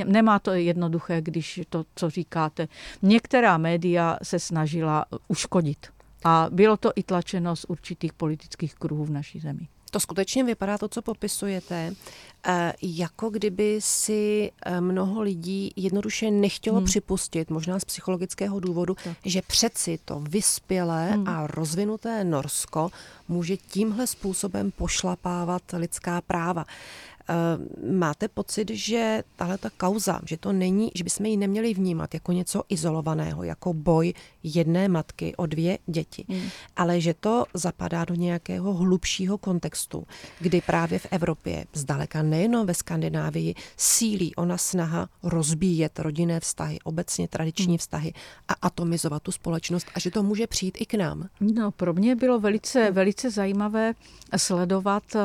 [0.06, 2.68] nemá to jednoduché, když to, co říkáte.
[3.02, 5.88] Některá média se snažila uškodit.
[6.24, 9.68] A bylo to i tlačeno z určitých politických kruhů v naší zemi.
[9.92, 11.94] To skutečně vypadá to, co popisujete,
[12.48, 16.86] eh, jako kdyby si eh, mnoho lidí jednoduše nechtělo hmm.
[16.86, 19.18] připustit, možná z psychologického důvodu, tak.
[19.26, 21.28] že přeci to vyspělé hmm.
[21.28, 22.90] a rozvinuté Norsko
[23.28, 26.66] může tímhle způsobem pošlapávat lidská práva.
[27.30, 32.14] Eh, máte pocit, že tahle ta kauza, že to není, že bychom ji neměli vnímat
[32.14, 34.14] jako něco izolovaného, jako boj
[34.44, 36.50] jedné matky o dvě děti, hmm.
[36.76, 40.08] ale že to zapadá do nějakého hlubšího kontextu,
[40.40, 47.28] kdy právě v Evropě, zdaleka nejenom ve Skandinávii, sílí ona snaha rozbíjet rodinné vztahy, obecně
[47.28, 47.78] tradiční hmm.
[47.78, 48.14] vztahy
[48.48, 51.30] a atomizovat tu společnost a že to může přijít i k nám.
[51.42, 53.94] No, pro mě bylo velice, velice zajímavé
[54.38, 55.20] sledovat eh,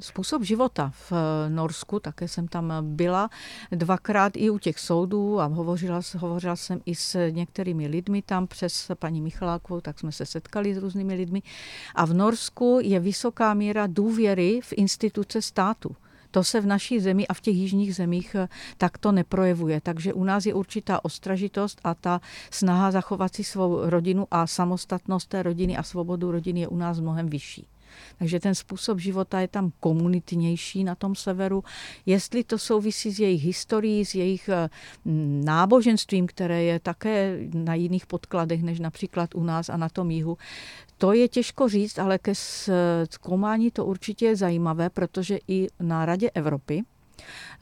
[0.00, 1.12] způsob života v
[1.48, 3.30] Norsku, také jsem tam byla
[3.72, 8.90] dvakrát i u těch soudů a hovořila, hovořila jsem i s některými lidmi tam přes
[8.94, 11.42] paní Michalákovou, tak jsme se setkali s různými lidmi.
[11.94, 15.96] A v Norsku je vysoká míra důvěry v instituce státu.
[16.30, 18.36] To se v naší zemi a v těch jižních zemích
[18.78, 19.80] takto neprojevuje.
[19.80, 22.20] Takže u nás je určitá ostražitost a ta
[22.50, 27.00] snaha zachovat si svou rodinu a samostatnost té rodiny a svobodu rodiny je u nás
[27.00, 27.66] mnohem vyšší.
[28.18, 31.64] Takže ten způsob života je tam komunitnější na tom severu.
[32.06, 34.68] Jestli to souvisí s jejich historií, s jejich eh,
[35.44, 40.38] náboženstvím, které je také na jiných podkladech než například u nás a na tom jihu,
[40.98, 42.32] to je těžko říct, ale ke
[43.10, 46.82] zkoumání to určitě je zajímavé, protože i na Radě Evropy,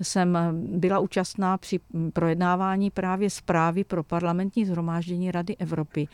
[0.02, 1.80] jsem byla účastná při
[2.12, 6.08] projednávání právě zprávy pro parlamentní zhromáždění Rady Evropy.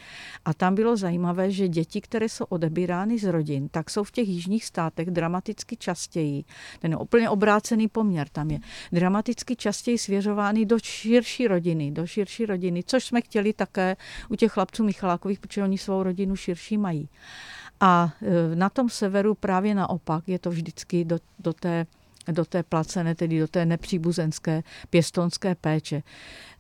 [0.45, 4.29] A tam bylo zajímavé, že děti, které jsou odebírány z rodin, tak jsou v těch
[4.29, 6.45] jižních státech dramaticky častěji,
[6.81, 8.59] ten je úplně obrácený poměr tam je,
[8.93, 13.97] dramaticky častěji svěřovány do širší rodiny, do širší rodiny, což jsme chtěli také
[14.29, 17.09] u těch chlapců Michalákových, protože oni svou rodinu širší mají.
[17.81, 21.87] A e, na tom severu právě naopak je to vždycky do, do té
[22.33, 26.03] do té placené, tedy do té nepříbuzenské pěstonské péče.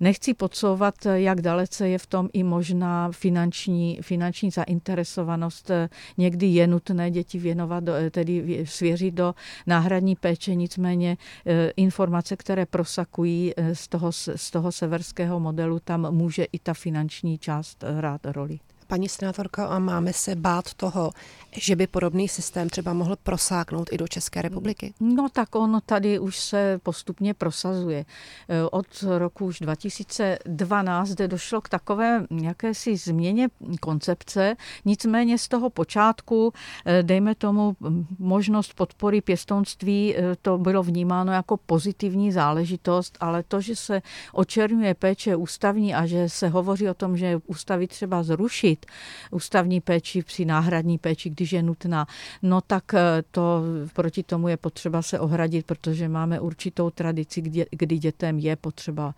[0.00, 5.70] Nechci podsouvat, jak dalece je v tom i možná finanční, finanční zainteresovanost.
[6.18, 9.34] Někdy je nutné děti věnovat, tedy svěřit do
[9.66, 16.14] náhradní péče, nicméně eh, informace, které prosakují eh, z toho, z toho severského modelu, tam
[16.14, 18.58] může i ta finanční část hrát roli.
[18.95, 21.11] Paní senátorko, a máme se bát toho,
[21.57, 24.95] že by podobný systém třeba mohl prosáknout i do České republiky?
[25.01, 28.05] No tak on tady už se postupně prosazuje.
[28.49, 28.86] E, od
[29.18, 33.49] roku už 2012 zde došlo k takové jakési změně
[33.80, 36.53] koncepce, nicméně z toho počátku,
[36.84, 37.76] e, dejme tomu
[38.18, 44.95] možnost podpory pěstounství, e, to bylo vnímáno jako pozitivní záležitost, ale to, že se očerňuje
[44.95, 48.84] péče ústavní a že se hovoří o tom, že ústavy třeba zrušit,
[49.30, 52.07] ústavní péči při náhradní péči, když je nutná.
[52.43, 53.62] No tak eh, to
[53.93, 59.14] proti tomu je potřeba se ohradit, protože máme určitou tradici, kdy, kdy dětem je potřeba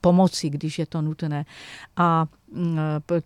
[0.00, 1.44] pomoci, když je to nutné.
[1.96, 2.26] A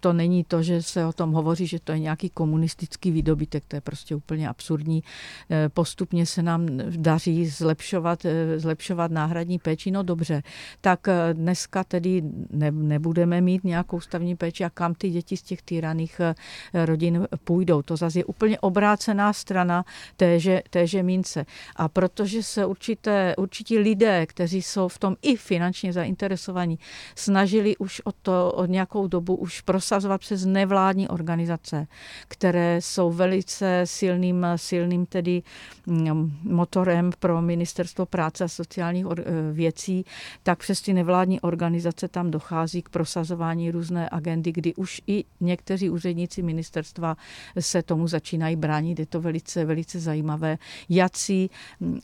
[0.01, 3.77] to není to, že se o tom hovoří, že to je nějaký komunistický výdobytek, to
[3.77, 5.03] je prostě úplně absurdní.
[5.51, 6.66] E, postupně se nám
[6.97, 10.43] daří zlepšovat, e, zlepšovat náhradní péči, no dobře,
[10.81, 15.43] tak e, dneska tedy ne, nebudeme mít nějakou stavní péči a kam ty děti z
[15.43, 16.21] těch týraných
[16.75, 17.83] rodin půjdou.
[17.83, 19.85] To zase je úplně obrácená strana
[20.16, 21.47] téže, téže mince.
[21.77, 26.79] A protože se určité, určití lidé, kteří jsou v tom i finančně zainteresovaní,
[27.14, 31.86] snažili už o to od nějakou dobu už prosazovat přes nevládní organizace,
[32.28, 35.42] které jsou velice silným, silným tedy
[35.86, 40.04] mm, motorem pro ministerstvo práce a sociálních e, věcí,
[40.42, 45.90] tak přes ty nevládní organizace tam dochází k prosazování různé agendy, kdy už i někteří
[45.90, 47.16] úředníci ministerstva
[47.61, 48.98] se tomu začínají bránit.
[48.98, 50.58] Je to velice, velice zajímavé.
[50.88, 51.50] Jací,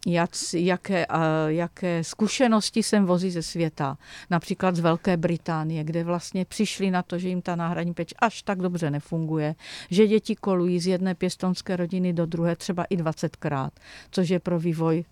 [0.07, 1.07] jací, jaké,
[1.47, 3.99] jaké zkušenosti sem vozí ze světa.
[4.31, 8.43] Například z Velké Británie, kde vlastně přišli na to, že jim ta náhradní péč až
[8.43, 9.55] tak dobře nefunguje,
[9.91, 13.71] že děti kolují z jedné pěstonské rodiny do druhé třeba i 20krát,
[14.11, 15.05] což je pro vývoj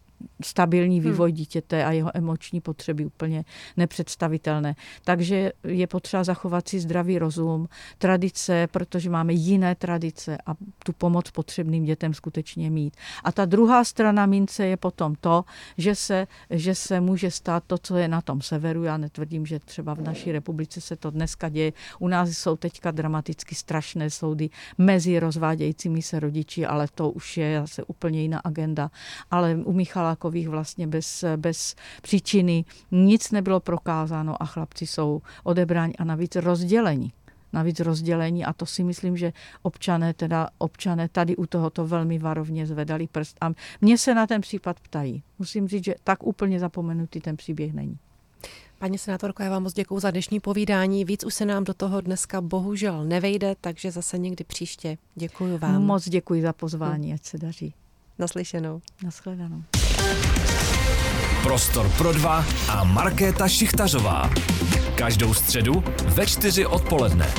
[0.45, 1.11] stabilní hmm.
[1.11, 1.37] vývoj hmm.
[1.37, 3.45] dítěte a jeho emoční potřeby úplně
[3.77, 4.75] nepředstavitelné.
[5.05, 10.55] Takže je potřeba zachovat si zdravý rozum, tradice, protože máme jiné tradice a
[10.85, 12.97] tu pomoc potřebným dětem skutečně mít.
[13.25, 15.45] A ta druhá strana mince je potom to,
[15.79, 18.85] že se, že se může stát to, co je na tom severu.
[18.85, 21.73] Já netvrdím, že třeba v naší republice se to dneska děje.
[21.99, 27.61] U nás jsou teďka dramaticky strašné soudy mezi rozvádějícími se rodiči, ale to už je
[27.61, 28.91] zase úplně jiná agenda.
[29.31, 35.95] Ale u Michala Michalákových vlastně bez, bez příčiny nic nebylo prokázáno a chlapci jsou odebráni
[35.99, 37.13] a navíc rozdělení
[37.53, 39.33] navíc rozdělení a to si myslím, že
[39.63, 43.51] občané, teda občané tady u tohoto velmi varovně zvedali prst a
[43.81, 45.23] mě se na ten případ ptají.
[45.39, 47.99] Musím říct, že tak úplně zapomenutý ten příběh není.
[48.79, 51.05] Paní senátorko, já vám moc děkuji za dnešní povídání.
[51.05, 54.99] Víc už se nám do toho dneska bohužel nevejde, takže zase někdy příště.
[55.15, 55.83] Děkuji vám.
[55.83, 57.75] Moc děkuji za pozvání, ať se daří.
[58.19, 58.81] Naslyšenou.
[59.05, 59.63] Naschledanou.
[61.43, 64.31] Prostor pro dva a Markéta Šichtařová.
[64.95, 67.35] Každou středu ve čtyři odpoledne.